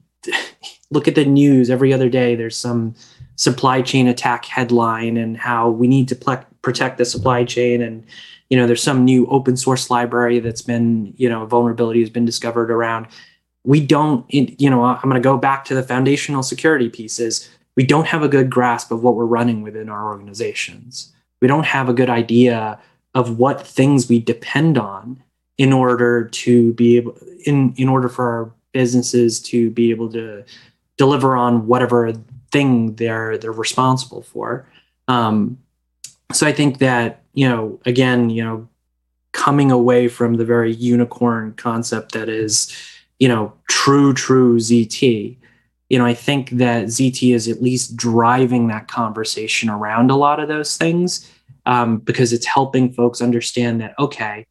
look 0.90 1.08
at 1.08 1.14
the 1.14 1.24
news 1.24 1.70
every 1.70 1.92
other 1.92 2.08
day. 2.08 2.34
There's 2.34 2.56
some 2.56 2.94
supply 3.36 3.82
chain 3.82 4.08
attack 4.08 4.44
headline 4.46 5.16
and 5.16 5.36
how 5.36 5.68
we 5.68 5.86
need 5.86 6.08
to 6.08 6.44
protect 6.62 6.98
the 6.98 7.04
supply 7.04 7.44
chain 7.44 7.82
and 7.82 8.04
you 8.48 8.56
know 8.56 8.66
there's 8.66 8.82
some 8.82 9.04
new 9.04 9.26
open 9.26 9.56
source 9.56 9.90
library 9.90 10.40
that's 10.40 10.62
been 10.62 11.12
you 11.16 11.28
know 11.28 11.44
vulnerability 11.46 12.00
has 12.00 12.10
been 12.10 12.24
discovered 12.24 12.70
around 12.70 13.06
we 13.64 13.80
don't 13.80 14.24
you 14.32 14.70
know 14.70 14.84
i'm 14.84 15.02
going 15.02 15.14
to 15.14 15.20
go 15.20 15.36
back 15.36 15.64
to 15.64 15.74
the 15.74 15.82
foundational 15.82 16.42
security 16.42 16.88
pieces 16.88 17.48
we 17.76 17.84
don't 17.84 18.06
have 18.06 18.22
a 18.22 18.28
good 18.28 18.48
grasp 18.48 18.90
of 18.90 19.02
what 19.02 19.14
we're 19.14 19.26
running 19.26 19.62
within 19.62 19.88
our 19.88 20.06
organizations 20.06 21.12
we 21.40 21.48
don't 21.48 21.66
have 21.66 21.88
a 21.88 21.94
good 21.94 22.10
idea 22.10 22.78
of 23.14 23.38
what 23.38 23.66
things 23.66 24.08
we 24.08 24.18
depend 24.18 24.78
on 24.78 25.22
in 25.58 25.72
order 25.72 26.24
to 26.24 26.72
be 26.74 26.96
able 26.96 27.16
in 27.44 27.74
in 27.76 27.88
order 27.88 28.08
for 28.08 28.30
our 28.30 28.52
businesses 28.72 29.40
to 29.40 29.70
be 29.70 29.90
able 29.90 30.10
to 30.10 30.44
deliver 30.96 31.36
on 31.36 31.66
whatever 31.66 32.12
thing 32.52 32.94
they're 32.96 33.38
they're 33.38 33.52
responsible 33.52 34.22
for. 34.22 34.66
Um, 35.08 35.58
so 36.32 36.46
I 36.46 36.52
think 36.52 36.78
that 36.78 37.22
you 37.34 37.48
know 37.48 37.80
again 37.86 38.30
you 38.30 38.44
know 38.44 38.68
coming 39.32 39.70
away 39.70 40.08
from 40.08 40.34
the 40.34 40.44
very 40.44 40.72
unicorn 40.72 41.52
concept 41.54 42.12
that 42.12 42.28
is 42.28 42.74
you 43.18 43.28
know 43.28 43.52
true 43.68 44.12
true 44.12 44.58
ZT. 44.58 45.36
You 45.88 45.98
know, 45.98 46.06
I 46.06 46.14
think 46.14 46.50
that 46.50 46.86
ZT 46.86 47.32
is 47.32 47.46
at 47.46 47.62
least 47.62 47.96
driving 47.96 48.66
that 48.68 48.88
conversation 48.88 49.70
around 49.70 50.10
a 50.10 50.16
lot 50.16 50.40
of 50.40 50.48
those 50.48 50.76
things 50.76 51.30
um, 51.64 51.98
because 51.98 52.32
it's 52.32 52.46
helping 52.46 52.92
folks 52.92 53.22
understand 53.22 53.80
that 53.80 53.94
okay, 53.98 54.46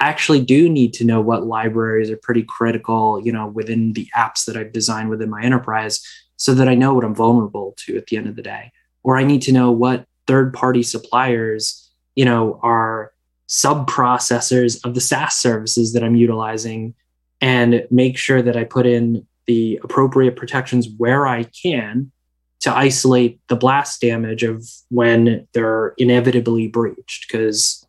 actually 0.00 0.42
do 0.42 0.68
need 0.68 0.92
to 0.94 1.04
know 1.04 1.20
what 1.20 1.46
libraries 1.46 2.10
are 2.10 2.16
pretty 2.16 2.42
critical, 2.42 3.20
you 3.24 3.32
know, 3.32 3.46
within 3.46 3.92
the 3.92 4.08
apps 4.16 4.44
that 4.46 4.56
I've 4.56 4.72
designed 4.72 5.10
within 5.10 5.30
my 5.30 5.42
enterprise 5.42 6.00
so 6.36 6.54
that 6.54 6.68
I 6.68 6.74
know 6.74 6.94
what 6.94 7.04
I'm 7.04 7.14
vulnerable 7.14 7.74
to 7.84 7.96
at 7.96 8.06
the 8.06 8.16
end 8.16 8.26
of 8.26 8.36
the 8.36 8.42
day. 8.42 8.72
Or 9.02 9.16
I 9.16 9.24
need 9.24 9.42
to 9.42 9.52
know 9.52 9.70
what 9.70 10.06
third 10.26 10.54
party 10.54 10.82
suppliers, 10.82 11.90
you 12.14 12.24
know, 12.24 12.58
are 12.62 13.12
sub 13.46 13.88
processors 13.90 14.82
of 14.84 14.94
the 14.94 15.00
SaaS 15.00 15.36
services 15.36 15.92
that 15.92 16.04
I'm 16.04 16.14
utilizing 16.14 16.94
and 17.40 17.86
make 17.90 18.16
sure 18.16 18.42
that 18.42 18.56
I 18.56 18.64
put 18.64 18.86
in 18.86 19.26
the 19.46 19.80
appropriate 19.82 20.36
protections 20.36 20.88
where 20.98 21.26
I 21.26 21.44
can 21.44 22.12
to 22.60 22.74
isolate 22.74 23.40
the 23.48 23.56
blast 23.56 24.00
damage 24.00 24.42
of 24.42 24.68
when 24.90 25.48
they're 25.52 25.94
inevitably 25.96 26.68
breached 26.68 27.26
because 27.26 27.84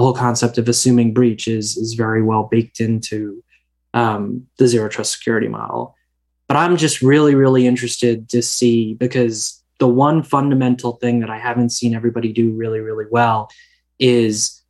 the 0.00 0.04
whole 0.04 0.14
concept 0.14 0.56
of 0.56 0.66
assuming 0.66 1.12
breach 1.12 1.46
is 1.46 1.76
is 1.76 1.92
very 1.92 2.22
well 2.22 2.44
baked 2.44 2.80
into 2.80 3.44
um, 3.92 4.46
the 4.56 4.66
zero 4.66 4.88
trust 4.88 5.12
security 5.12 5.46
model. 5.46 5.94
But 6.48 6.56
I'm 6.56 6.78
just 6.78 7.02
really, 7.02 7.34
really 7.34 7.66
interested 7.66 8.26
to 8.30 8.40
see 8.40 8.94
because 8.94 9.62
the 9.78 9.86
one 9.86 10.22
fundamental 10.22 10.92
thing 10.92 11.20
that 11.20 11.28
I 11.28 11.36
haven't 11.36 11.68
seen 11.68 11.94
everybody 11.94 12.32
do 12.32 12.50
really, 12.50 12.80
really 12.80 13.04
well 13.10 13.50
is 13.98 14.62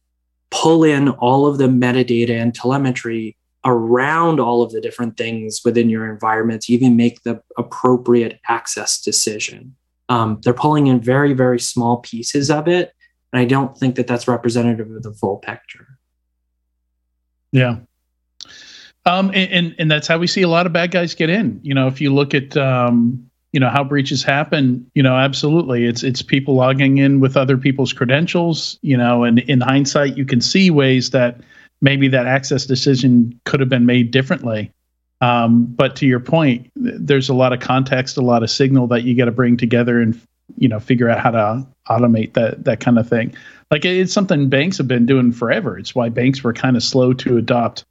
pull 0.51 0.83
in 0.83 1.11
all 1.11 1.47
of 1.47 1.59
the 1.59 1.69
metadata 1.69 2.31
and 2.31 2.53
telemetry 2.53 3.37
around 3.65 4.41
all 4.41 4.63
of 4.63 4.73
the 4.73 4.81
different 4.81 5.17
things 5.17 5.61
within 5.65 5.89
your 5.89 6.11
environment 6.11 6.63
to 6.63 6.73
even 6.73 6.97
make 6.97 7.23
the 7.23 7.41
appropriate 7.57 8.41
access 8.49 9.01
decision. 9.01 9.77
Um, 10.09 10.41
they're 10.43 10.53
pulling 10.53 10.89
in 10.89 11.01
very, 11.01 11.35
very 11.35 11.61
small 11.61 11.99
pieces 11.99 12.51
of 12.51 12.67
it. 12.67 12.93
And 13.33 13.41
I 13.41 13.45
don't 13.45 13.77
think 13.77 13.97
that 13.97 14.07
that's 14.07 14.27
representative 14.27 14.91
of 14.91 15.03
the 15.03 15.13
full 15.13 15.37
picture. 15.37 15.87
Yeah. 17.53 17.77
Um, 19.07 19.29
and, 19.29 19.51
and, 19.53 19.75
and 19.79 19.91
that's 19.91 20.07
how 20.07 20.19
we 20.19 20.27
see 20.27 20.43
a 20.43 20.49
lot 20.49 20.67
of 20.67 20.73
bad 20.73 20.91
guys 20.91 21.15
get 21.15 21.31
in. 21.31 21.61
You 21.63 21.75
know, 21.75 21.87
if 21.87 22.01
you 22.01 22.13
look 22.13 22.35
at 22.35 22.57
um, 22.57 23.31
you 23.53 23.59
know 23.59 23.71
how 23.71 23.83
breaches 23.83 24.23
happen, 24.23 24.89
you 24.95 25.03
know, 25.03 25.17
absolutely, 25.17 25.87
it's 25.87 26.03
it's 26.03 26.23
people 26.23 26.55
logging 26.55 26.99
in 26.99 27.19
with 27.19 27.37
other 27.37 27.57
people's 27.57 27.93
credentials. 27.93 28.79
You 28.83 28.97
know, 28.97 29.25
and 29.25 29.41
in 29.41 29.61
hindsight, 29.61 30.17
you 30.17 30.25
can 30.25 30.41
see 30.41 30.71
ways 30.71 31.11
that 31.11 31.41
maybe 31.81 32.09
that 32.09 32.27
access 32.27 32.67
decision 32.67 33.41
could 33.47 33.59
have 33.61 33.69
been 33.69 33.87
made 33.87 34.11
differently. 34.11 34.71
Um, 35.23 35.67
but 35.67 35.97
to 35.97 36.07
your 36.07 36.21
point, 36.21 36.71
there's 36.77 37.29
a 37.29 37.35
lot 37.35 37.53
of 37.53 37.61
context, 37.61 38.17
a 38.17 38.23
lot 38.23 38.43
of 38.43 38.51
signal 38.51 38.87
that 38.89 39.03
you 39.05 39.17
got 39.17 39.27
to 39.27 39.33
bring 39.33 39.57
together 39.57 40.01
and 40.01 40.19
you 40.57 40.69
know 40.69 40.81
figure 40.81 41.09
out 41.09 41.21
how 41.21 41.31
to 41.31 41.67
automate 41.89 42.35
that 42.35 42.65
that 42.65 42.81
kind 42.81 42.99
of 42.99 43.09
thing. 43.09 43.35
Like 43.71 43.85
it's 43.85 44.13
something 44.13 44.49
banks 44.49 44.79
have 44.79 44.89
been 44.89 45.07
doing 45.07 45.33
forever. 45.33 45.79
It's 45.79 45.95
why 45.95 46.09
banks 46.09 46.43
were 46.43 46.53
kind 46.53 46.77
of 46.77 46.83
slow 46.83 47.13
to 47.15 47.37
adopt 47.37 47.85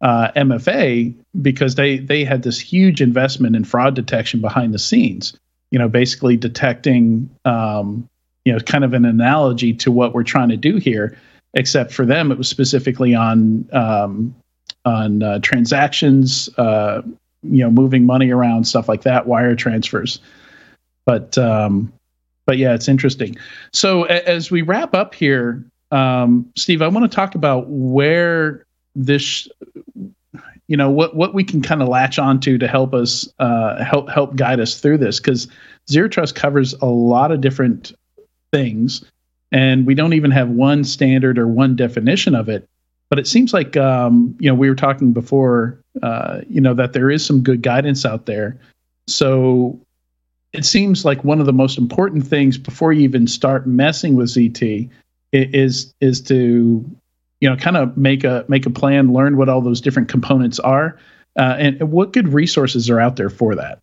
uh, 0.00 0.30
MFA 0.36 1.14
because 1.42 1.74
they 1.74 1.98
they 1.98 2.24
had 2.24 2.42
this 2.42 2.58
huge 2.58 3.00
investment 3.00 3.54
in 3.54 3.64
fraud 3.64 3.94
detection 3.94 4.40
behind 4.40 4.74
the 4.74 4.78
scenes. 4.78 5.36
You 5.70 5.78
know, 5.78 5.88
basically 5.88 6.36
detecting, 6.36 7.30
um, 7.44 8.08
you 8.44 8.52
know, 8.52 8.58
kind 8.60 8.84
of 8.84 8.92
an 8.92 9.04
analogy 9.04 9.72
to 9.74 9.92
what 9.92 10.14
we're 10.14 10.24
trying 10.24 10.48
to 10.48 10.56
do 10.56 10.76
here. 10.76 11.16
Except 11.54 11.92
for 11.92 12.06
them, 12.06 12.30
it 12.32 12.38
was 12.38 12.48
specifically 12.48 13.14
on 13.14 13.68
um, 13.72 14.34
on 14.84 15.22
uh, 15.22 15.38
transactions, 15.40 16.48
uh, 16.56 17.02
you 17.42 17.62
know, 17.62 17.70
moving 17.70 18.06
money 18.06 18.30
around, 18.30 18.64
stuff 18.64 18.88
like 18.88 19.02
that, 19.02 19.26
wire 19.26 19.54
transfers. 19.54 20.20
But 21.06 21.36
um, 21.38 21.92
but 22.50 22.58
yeah, 22.58 22.74
it's 22.74 22.88
interesting. 22.88 23.36
So 23.72 24.06
a- 24.06 24.28
as 24.28 24.50
we 24.50 24.62
wrap 24.62 24.92
up 24.92 25.14
here, 25.14 25.64
um, 25.92 26.50
Steve, 26.56 26.82
I 26.82 26.88
want 26.88 27.08
to 27.08 27.14
talk 27.14 27.36
about 27.36 27.68
where 27.68 28.66
this 28.96 29.46
you 30.66 30.76
know 30.76 30.90
what 30.90 31.14
what 31.14 31.32
we 31.32 31.44
can 31.44 31.62
kind 31.62 31.80
of 31.80 31.86
latch 31.86 32.18
onto 32.18 32.58
to 32.58 32.66
help 32.66 32.92
us 32.92 33.32
uh, 33.38 33.84
help 33.84 34.10
help 34.10 34.34
guide 34.34 34.58
us 34.58 34.80
through 34.80 34.98
this 34.98 35.20
because 35.20 35.46
zero 35.88 36.08
trust 36.08 36.34
covers 36.34 36.74
a 36.82 36.86
lot 36.86 37.30
of 37.30 37.40
different 37.40 37.92
things 38.52 39.04
and 39.52 39.86
we 39.86 39.94
don't 39.94 40.12
even 40.12 40.32
have 40.32 40.48
one 40.48 40.82
standard 40.82 41.38
or 41.38 41.46
one 41.46 41.76
definition 41.76 42.34
of 42.34 42.48
it 42.48 42.68
but 43.10 43.20
it 43.20 43.28
seems 43.28 43.54
like 43.54 43.76
um, 43.76 44.34
you 44.40 44.50
know 44.50 44.56
we 44.56 44.68
were 44.68 44.74
talking 44.74 45.12
before 45.12 45.78
uh, 46.02 46.40
you 46.48 46.60
know 46.60 46.74
that 46.74 46.94
there 46.94 47.12
is 47.12 47.24
some 47.24 47.42
good 47.44 47.62
guidance 47.62 48.04
out 48.04 48.26
there 48.26 48.58
so 49.06 49.78
it 50.52 50.64
seems 50.64 51.04
like 51.04 51.22
one 51.24 51.40
of 51.40 51.46
the 51.46 51.52
most 51.52 51.78
important 51.78 52.26
things 52.26 52.58
before 52.58 52.92
you 52.92 53.02
even 53.02 53.26
start 53.26 53.66
messing 53.66 54.16
with 54.16 54.28
zt 54.28 54.88
is 55.32 55.94
is 56.00 56.20
to 56.20 56.84
you 57.40 57.48
know 57.48 57.56
kind 57.56 57.76
of 57.76 57.96
make 57.96 58.24
a 58.24 58.44
make 58.48 58.66
a 58.66 58.70
plan 58.70 59.12
learn 59.12 59.36
what 59.36 59.48
all 59.48 59.60
those 59.60 59.80
different 59.80 60.08
components 60.08 60.58
are 60.58 60.98
uh, 61.36 61.56
and, 61.58 61.80
and 61.80 61.92
what 61.92 62.12
good 62.12 62.28
resources 62.28 62.90
are 62.90 63.00
out 63.00 63.16
there 63.16 63.30
for 63.30 63.54
that? 63.54 63.78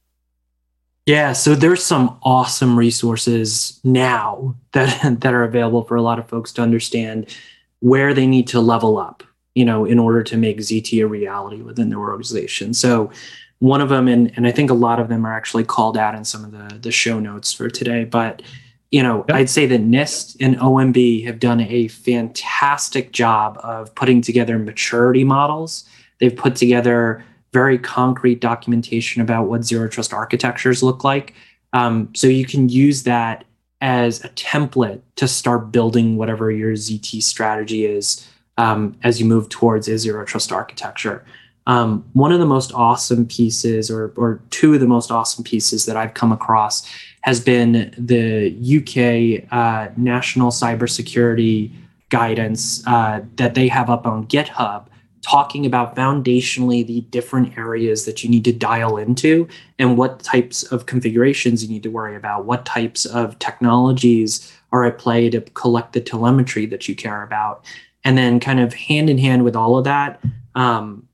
Yeah, 1.06 1.32
so 1.34 1.56
there's 1.56 1.84
some 1.84 2.18
awesome 2.24 2.78
resources 2.78 3.80
now 3.84 4.56
that 4.74 5.20
that 5.22 5.34
are 5.34 5.44
available 5.44 5.84
for 5.84 5.96
a 5.96 6.02
lot 6.02 6.20
of 6.20 6.28
folks 6.28 6.52
to 6.54 6.62
understand 6.62 7.36
where 7.80 8.14
they 8.14 8.28
need 8.28 8.48
to 8.48 8.60
level 8.60 8.98
up, 8.98 9.24
you 9.58 9.66
know, 9.66 9.86
in 9.86 9.98
order 9.98 10.22
to 10.22 10.38
make 10.38 10.60
ZT 10.60 11.04
a 11.04 11.08
reality 11.08 11.64
within 11.64 11.90
their 11.90 11.98
organization. 11.98 12.76
So 12.76 13.10
one 13.58 13.82
of 13.82 13.90
them, 13.90 14.08
and, 14.08 14.32
and 14.36 14.46
I 14.46 14.52
think 14.52 14.70
a 14.70 14.76
lot 14.76 15.00
of 15.00 15.10
them 15.10 15.26
are 15.26 15.34
actually 15.34 15.64
called 15.64 15.98
out 15.98 16.14
in 16.14 16.24
some 16.26 16.46
of 16.46 16.52
the, 16.52 16.78
the 16.78 16.92
show 16.92 17.20
notes 17.20 17.54
for 17.54 17.68
today, 17.68 18.04
but 18.04 18.44
you 18.92 19.02
know, 19.02 19.26
yep. 19.28 19.36
I'd 19.36 19.50
say 19.50 19.66
that 19.66 19.82
NIST 19.82 20.38
and 20.40 20.58
OMB 20.58 21.26
have 21.26 21.40
done 21.40 21.62
a 21.62 21.88
fantastic 21.88 23.12
job 23.12 23.60
of 23.64 23.94
putting 23.96 24.22
together 24.22 24.60
maturity 24.60 25.24
models. 25.24 25.90
They've 26.20 26.36
put 26.36 26.56
together 26.56 27.26
very 27.52 27.80
concrete 27.80 28.40
documentation 28.40 29.24
about 29.24 29.48
what 29.48 29.66
zero 29.66 29.88
trust 29.88 30.14
architectures 30.14 30.84
look 30.84 31.04
like. 31.04 31.34
Um, 31.74 32.14
so 32.16 32.28
you 32.28 32.46
can 32.46 32.70
use 32.70 33.04
that 33.04 33.44
as 33.82 34.24
a 34.24 34.30
template 34.30 35.02
to 35.16 35.28
start 35.28 35.72
building 35.72 36.16
whatever 36.16 36.52
your 36.52 36.74
ZT 36.74 37.24
strategy 37.24 37.88
is 37.88 38.24
um, 38.58 38.98
as 39.04 39.20
you 39.20 39.26
move 39.26 39.50
towards 39.50 39.88
a 39.88 39.98
zero 39.98 40.26
trust 40.26 40.52
architecture. 40.52 41.24
Um, 41.68 42.06
one 42.14 42.32
of 42.32 42.40
the 42.40 42.46
most 42.46 42.74
awesome 42.74 43.28
pieces, 43.28 43.92
or, 43.92 44.14
or 44.16 44.42
two 44.52 44.74
of 44.74 44.80
the 44.80 44.88
most 44.88 45.12
awesome 45.12 45.44
pieces 45.44 45.86
that 45.86 45.98
I've 45.98 46.14
come 46.14 46.32
across, 46.32 46.90
has 47.22 47.42
been 47.42 47.94
the 47.98 48.56
UK 48.56 49.52
uh, 49.52 49.92
National 49.98 50.50
Cybersecurity 50.50 51.72
Guidance 52.10 52.88
uh, 52.88 53.22
that 53.36 53.54
they 53.54 53.68
have 53.68 53.90
up 53.90 54.08
on 54.08 54.28
GitHub, 54.28 54.88
talking 55.22 55.66
about 55.66 55.94
foundationally 55.94 56.88
the 56.88 57.02
different 57.02 57.58
areas 57.58 58.06
that 58.06 58.24
you 58.24 58.30
need 58.30 58.46
to 58.46 58.54
dial 58.54 58.96
into 58.96 59.46
and 59.78 59.98
what 59.98 60.20
types 60.20 60.64
of 60.64 60.86
configurations 60.86 61.62
you 61.62 61.68
need 61.68 61.84
to 61.84 61.90
worry 61.90 62.16
about, 62.16 62.46
what 62.46 62.66
types 62.66 63.04
of 63.06 63.38
technologies 63.40 64.54
are 64.72 64.86
at 64.86 64.98
play 64.98 65.30
to 65.30 65.42
collect 65.42 65.92
the 65.92 66.00
telemetry 66.00 66.66
that 66.66 66.88
you 66.88 66.96
care 66.96 67.24
about. 67.24 67.66
And 68.04 68.18
then, 68.18 68.40
kind 68.40 68.60
of 68.60 68.74
hand 68.74 69.10
in 69.10 69.18
hand 69.18 69.44
with 69.44 69.56
all 69.56 69.78
of 69.78 69.84
that, 69.84 70.22
um, 70.56 71.08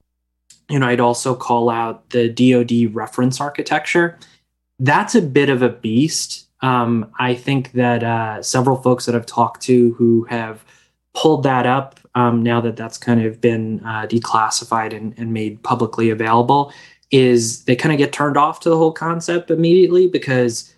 you 0.69 0.79
know, 0.79 0.87
I'd 0.87 0.99
also 0.99 1.35
call 1.35 1.69
out 1.69 2.09
the 2.11 2.29
DoD 2.29 2.93
reference 2.95 3.41
architecture. 3.41 4.17
That's 4.79 5.15
a 5.15 5.21
bit 5.21 5.49
of 5.49 5.61
a 5.61 5.69
beast. 5.69 6.47
Um, 6.61 7.11
I 7.19 7.35
think 7.35 7.73
that 7.73 8.03
uh, 8.03 8.41
several 8.41 8.77
folks 8.77 9.05
that 9.05 9.15
I've 9.15 9.25
talked 9.25 9.61
to 9.63 9.93
who 9.93 10.23
have 10.29 10.63
pulled 11.13 11.43
that 11.43 11.65
up 11.65 11.99
um, 12.15 12.41
now 12.41 12.61
that 12.61 12.75
that's 12.75 12.97
kind 12.97 13.23
of 13.23 13.41
been 13.41 13.81
uh, 13.85 14.07
declassified 14.07 14.95
and, 14.95 15.13
and 15.17 15.33
made 15.33 15.61
publicly 15.63 16.09
available 16.09 16.73
is 17.11 17.65
they 17.65 17.75
kind 17.75 17.93
of 17.93 17.97
get 17.97 18.11
turned 18.11 18.37
off 18.37 18.59
to 18.61 18.69
the 18.69 18.77
whole 18.77 18.91
concept 18.91 19.51
immediately 19.51 20.07
because 20.07 20.72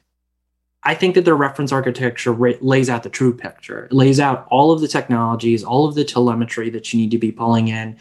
I 0.85 0.93
think 0.93 1.15
that 1.15 1.25
their 1.25 1.35
reference 1.35 1.71
architecture 1.71 2.31
ra- 2.31 2.53
lays 2.61 2.89
out 2.89 3.03
the 3.03 3.09
true 3.09 3.35
picture. 3.35 3.85
It 3.85 3.93
lays 3.93 4.19
out 4.19 4.47
all 4.49 4.71
of 4.71 4.81
the 4.81 4.87
technologies, 4.87 5.63
all 5.63 5.87
of 5.87 5.95
the 5.95 6.03
telemetry 6.05 6.69
that 6.69 6.93
you 6.93 6.99
need 6.99 7.11
to 7.11 7.17
be 7.17 7.31
pulling 7.31 7.67
in, 7.67 7.97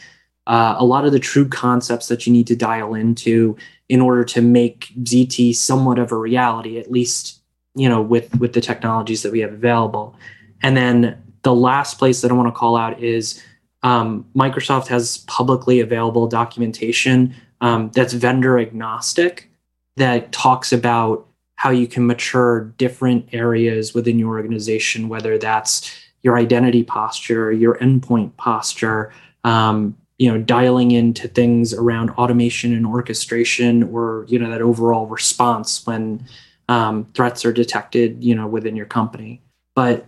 uh, 0.46 0.76
a 0.78 0.84
lot 0.84 1.06
of 1.06 1.12
the 1.12 1.18
true 1.18 1.48
concepts 1.48 2.08
that 2.08 2.26
you 2.26 2.32
need 2.32 2.46
to 2.48 2.56
dial 2.56 2.94
into 2.94 3.56
in 3.88 4.00
order 4.00 4.24
to 4.24 4.42
make 4.42 4.92
ZT 5.02 5.54
somewhat 5.54 5.98
of 5.98 6.12
a 6.12 6.16
reality, 6.16 6.78
at 6.78 6.90
least 6.90 7.40
you 7.74 7.88
know 7.88 8.00
with 8.00 8.38
with 8.38 8.52
the 8.52 8.60
technologies 8.60 9.22
that 9.22 9.32
we 9.32 9.40
have 9.40 9.52
available. 9.52 10.16
And 10.62 10.76
then 10.76 11.22
the 11.42 11.54
last 11.54 11.98
place 11.98 12.20
that 12.20 12.30
I 12.30 12.34
want 12.34 12.48
to 12.48 12.58
call 12.58 12.76
out 12.76 13.02
is 13.02 13.42
um, 13.82 14.26
Microsoft 14.34 14.86
has 14.88 15.18
publicly 15.26 15.80
available 15.80 16.26
documentation 16.26 17.34
um, 17.60 17.90
that's 17.94 18.12
vendor 18.12 18.58
agnostic 18.58 19.50
that 19.96 20.32
talks 20.32 20.72
about 20.72 21.26
how 21.56 21.70
you 21.70 21.86
can 21.86 22.06
mature 22.06 22.72
different 22.76 23.28
areas 23.32 23.94
within 23.94 24.18
your 24.18 24.36
organization, 24.36 25.08
whether 25.08 25.38
that's 25.38 25.94
your 26.22 26.36
identity 26.38 26.82
posture, 26.82 27.52
your 27.52 27.76
endpoint 27.78 28.36
posture, 28.36 29.12
um, 29.44 29.96
you 30.18 30.30
know 30.30 30.38
dialing 30.38 30.92
into 30.92 31.28
things 31.28 31.74
around 31.74 32.10
automation 32.10 32.72
and 32.72 32.86
orchestration 32.86 33.82
or 33.82 34.24
you 34.28 34.38
know 34.38 34.50
that 34.50 34.62
overall 34.62 35.06
response 35.06 35.84
when 35.86 36.24
um, 36.68 37.04
threats 37.14 37.44
are 37.44 37.52
detected 37.52 38.22
you 38.22 38.34
know 38.34 38.46
within 38.46 38.76
your 38.76 38.86
company. 38.86 39.42
But 39.74 40.06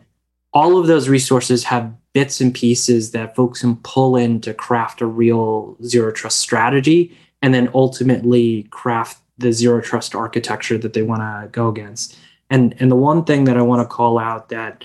all 0.53 0.79
of 0.79 0.87
those 0.87 1.09
resources 1.09 1.65
have 1.65 1.93
bits 2.15 2.41
and 2.41 2.55
pieces 2.55 3.11
that 3.11 3.37
folks 3.37 3.61
can 3.61 3.77
pull 3.77 4.17
in 4.17 4.41
to 4.41 4.55
craft 4.55 5.01
a 5.01 5.07
real 5.07 5.77
zero 5.85 6.11
trust 6.13 6.41
strategy 6.41 7.17
and 7.43 7.53
then 7.53 7.69
ultimately 7.75 8.63
craft 8.71 9.21
the 9.39 9.53
zero 9.53 9.81
trust 9.81 10.15
architecture 10.15 10.79
that 10.79 10.93
they 10.93 11.03
want 11.03 11.21
to 11.21 11.49
go 11.53 11.69
against 11.69 12.17
and 12.51 12.75
and 12.81 12.91
the 12.91 12.97
one 12.97 13.25
thing 13.25 13.45
that 13.45 13.57
i 13.57 13.63
want 13.63 13.81
to 13.81 13.95
call 13.95 14.19
out 14.19 14.49
that 14.49 14.85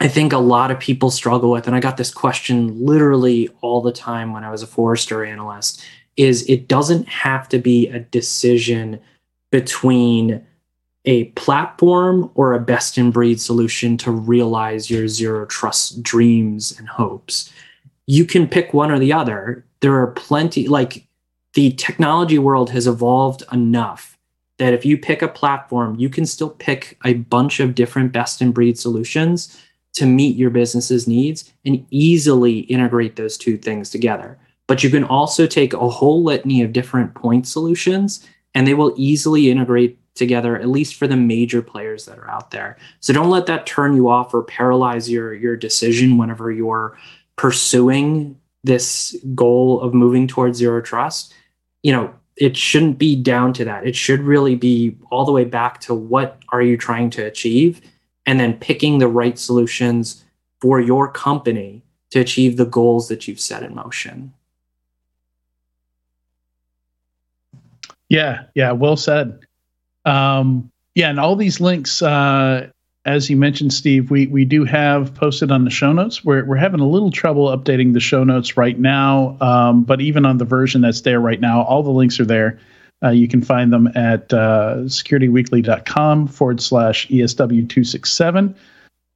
I 0.00 0.08
think 0.08 0.34
a 0.34 0.38
lot 0.38 0.70
of 0.70 0.78
people 0.78 1.10
struggle 1.10 1.50
with, 1.50 1.66
and 1.66 1.74
I 1.74 1.80
got 1.80 1.96
this 1.96 2.12
question 2.12 2.84
literally 2.84 3.48
all 3.62 3.80
the 3.80 3.92
time 3.92 4.32
when 4.32 4.44
I 4.44 4.50
was 4.50 4.62
a 4.62 4.66
Forrester 4.66 5.24
analyst, 5.24 5.82
is 6.16 6.48
it 6.48 6.68
doesn't 6.68 7.08
have 7.08 7.48
to 7.50 7.58
be 7.58 7.88
a 7.88 8.00
decision 8.00 9.00
between 9.50 10.44
a 11.04 11.24
platform 11.24 12.30
or 12.34 12.52
a 12.52 12.60
best 12.60 12.98
in 12.98 13.10
breed 13.10 13.40
solution 13.40 13.96
to 13.98 14.10
realize 14.10 14.90
your 14.90 15.06
zero 15.06 15.46
trust 15.46 16.02
dreams 16.02 16.76
and 16.78 16.88
hopes. 16.88 17.52
You 18.06 18.24
can 18.24 18.48
pick 18.48 18.74
one 18.74 18.90
or 18.90 18.98
the 18.98 19.12
other. 19.12 19.64
There 19.80 19.94
are 19.94 20.08
plenty, 20.08 20.66
like 20.68 21.06
the 21.54 21.72
technology 21.72 22.38
world 22.38 22.70
has 22.70 22.86
evolved 22.86 23.42
enough 23.52 24.18
that 24.58 24.74
if 24.74 24.84
you 24.84 24.96
pick 24.96 25.22
a 25.22 25.28
platform, 25.28 25.96
you 25.98 26.08
can 26.08 26.26
still 26.26 26.50
pick 26.50 26.98
a 27.04 27.14
bunch 27.14 27.58
of 27.60 27.74
different 27.74 28.12
best 28.12 28.40
in 28.40 28.52
breed 28.52 28.78
solutions 28.78 29.60
to 29.94 30.06
meet 30.06 30.36
your 30.36 30.50
business's 30.50 31.08
needs 31.08 31.52
and 31.64 31.84
easily 31.90 32.60
integrate 32.60 33.16
those 33.16 33.38
two 33.38 33.56
things 33.56 33.90
together. 33.90 34.38
But 34.66 34.82
you 34.82 34.90
can 34.90 35.04
also 35.04 35.46
take 35.46 35.72
a 35.72 35.88
whole 35.88 36.22
litany 36.22 36.62
of 36.62 36.72
different 36.72 37.14
point 37.14 37.46
solutions 37.46 38.26
and 38.54 38.66
they 38.66 38.74
will 38.74 38.94
easily 38.96 39.50
integrate 39.50 39.98
together, 40.14 40.56
at 40.56 40.68
least 40.68 40.94
for 40.94 41.08
the 41.08 41.16
major 41.16 41.60
players 41.60 42.06
that 42.06 42.18
are 42.18 42.30
out 42.30 42.52
there. 42.52 42.76
So 43.00 43.12
don't 43.12 43.30
let 43.30 43.46
that 43.46 43.66
turn 43.66 43.94
you 43.94 44.08
off 44.08 44.32
or 44.32 44.42
paralyze 44.42 45.10
your, 45.10 45.34
your 45.34 45.56
decision 45.56 46.16
whenever 46.18 46.52
you're 46.52 46.96
pursuing 47.36 48.38
this 48.62 49.16
goal 49.34 49.80
of 49.80 49.92
moving 49.92 50.26
towards 50.26 50.58
zero 50.58 50.80
trust. 50.80 51.34
You 51.84 51.92
know, 51.92 52.14
it 52.36 52.56
shouldn't 52.56 52.98
be 52.98 53.14
down 53.14 53.52
to 53.52 53.64
that. 53.64 53.86
It 53.86 53.94
should 53.94 54.20
really 54.20 54.56
be 54.56 54.96
all 55.10 55.24
the 55.24 55.30
way 55.30 55.44
back 55.44 55.80
to 55.82 55.94
what 55.94 56.42
are 56.48 56.62
you 56.62 56.76
trying 56.76 57.10
to 57.10 57.22
achieve 57.22 57.80
and 58.26 58.40
then 58.40 58.54
picking 58.54 58.98
the 58.98 59.06
right 59.06 59.38
solutions 59.38 60.24
for 60.60 60.80
your 60.80 61.10
company 61.10 61.82
to 62.10 62.20
achieve 62.20 62.56
the 62.56 62.64
goals 62.64 63.08
that 63.08 63.28
you've 63.28 63.40
set 63.40 63.62
in 63.62 63.74
motion. 63.74 64.32
Yeah, 68.08 68.44
yeah, 68.54 68.72
well 68.72 68.96
said. 68.96 69.40
Um, 70.04 70.70
yeah, 70.94 71.10
and 71.10 71.18
all 71.18 71.36
these 71.36 71.60
links, 71.60 72.02
uh, 72.02 72.70
as 73.06 73.28
you 73.28 73.36
mentioned, 73.36 73.72
Steve, 73.72 74.10
we 74.10 74.26
we 74.28 74.44
do 74.44 74.64
have 74.64 75.14
posted 75.14 75.50
on 75.50 75.64
the 75.64 75.70
show 75.70 75.92
notes. 75.92 76.24
We're 76.24 76.44
we're 76.44 76.56
having 76.56 76.80
a 76.80 76.88
little 76.88 77.10
trouble 77.10 77.46
updating 77.48 77.92
the 77.92 78.00
show 78.00 78.24
notes 78.24 78.56
right 78.56 78.78
now, 78.78 79.36
um, 79.40 79.84
but 79.84 80.00
even 80.00 80.24
on 80.24 80.38
the 80.38 80.44
version 80.44 80.80
that's 80.80 81.02
there 81.02 81.20
right 81.20 81.40
now, 81.40 81.62
all 81.62 81.82
the 81.82 81.90
links 81.90 82.18
are 82.18 82.24
there. 82.24 82.58
Uh, 83.02 83.10
you 83.10 83.28
can 83.28 83.42
find 83.42 83.72
them 83.72 83.88
at 83.88 84.32
uh, 84.32 84.76
securityweekly.com 84.84 86.26
forward 86.26 86.60
slash 86.62 87.06
ESW267. 87.08 88.54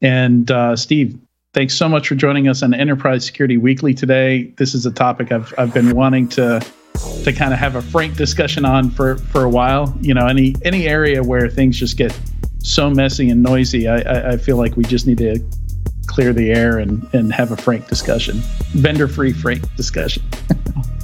And 0.02 0.50
uh, 0.50 0.76
Steve, 0.76 1.18
thanks 1.54 1.74
so 1.74 1.88
much 1.88 2.08
for 2.08 2.14
joining 2.14 2.48
us 2.48 2.62
on 2.62 2.74
Enterprise 2.74 3.24
Security 3.24 3.56
Weekly 3.56 3.94
today. 3.94 4.52
This 4.58 4.74
is 4.74 4.84
a 4.84 4.90
topic 4.90 5.32
I've, 5.32 5.54
I've 5.56 5.72
been 5.72 5.96
wanting 5.96 6.28
to 6.30 6.60
to 7.22 7.32
kind 7.32 7.52
of 7.52 7.60
have 7.60 7.76
a 7.76 7.82
frank 7.82 8.16
discussion 8.16 8.64
on 8.64 8.90
for, 8.90 9.16
for 9.16 9.44
a 9.44 9.48
while. 9.48 9.96
You 10.00 10.12
know, 10.12 10.26
any 10.26 10.54
any 10.64 10.86
area 10.86 11.22
where 11.22 11.48
things 11.48 11.78
just 11.78 11.96
get 11.96 12.12
so 12.60 12.90
messy 12.90 13.30
and 13.30 13.42
noisy, 13.42 13.88
I, 13.88 13.98
I, 13.98 14.32
I 14.32 14.36
feel 14.36 14.56
like 14.56 14.76
we 14.76 14.84
just 14.84 15.06
need 15.06 15.18
to 15.18 15.40
clear 16.06 16.32
the 16.32 16.50
air 16.50 16.78
and, 16.78 17.06
and 17.12 17.32
have 17.32 17.52
a 17.52 17.56
frank 17.56 17.86
discussion, 17.88 18.38
vendor 18.72 19.08
free 19.08 19.32
frank 19.32 19.62
discussion. 19.76 20.22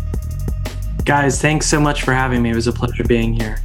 Guys, 1.05 1.41
thanks 1.41 1.67
so 1.67 1.79
much 1.79 2.03
for 2.03 2.13
having 2.13 2.43
me. 2.43 2.51
It 2.51 2.55
was 2.55 2.67
a 2.67 2.73
pleasure 2.73 3.05
being 3.05 3.35
here. 3.35 3.59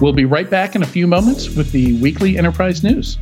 We'll 0.00 0.12
be 0.12 0.26
right 0.26 0.48
back 0.48 0.76
in 0.76 0.82
a 0.82 0.86
few 0.86 1.06
moments 1.06 1.48
with 1.56 1.72
the 1.72 1.98
weekly 2.02 2.36
enterprise 2.36 2.82
news. 2.82 3.16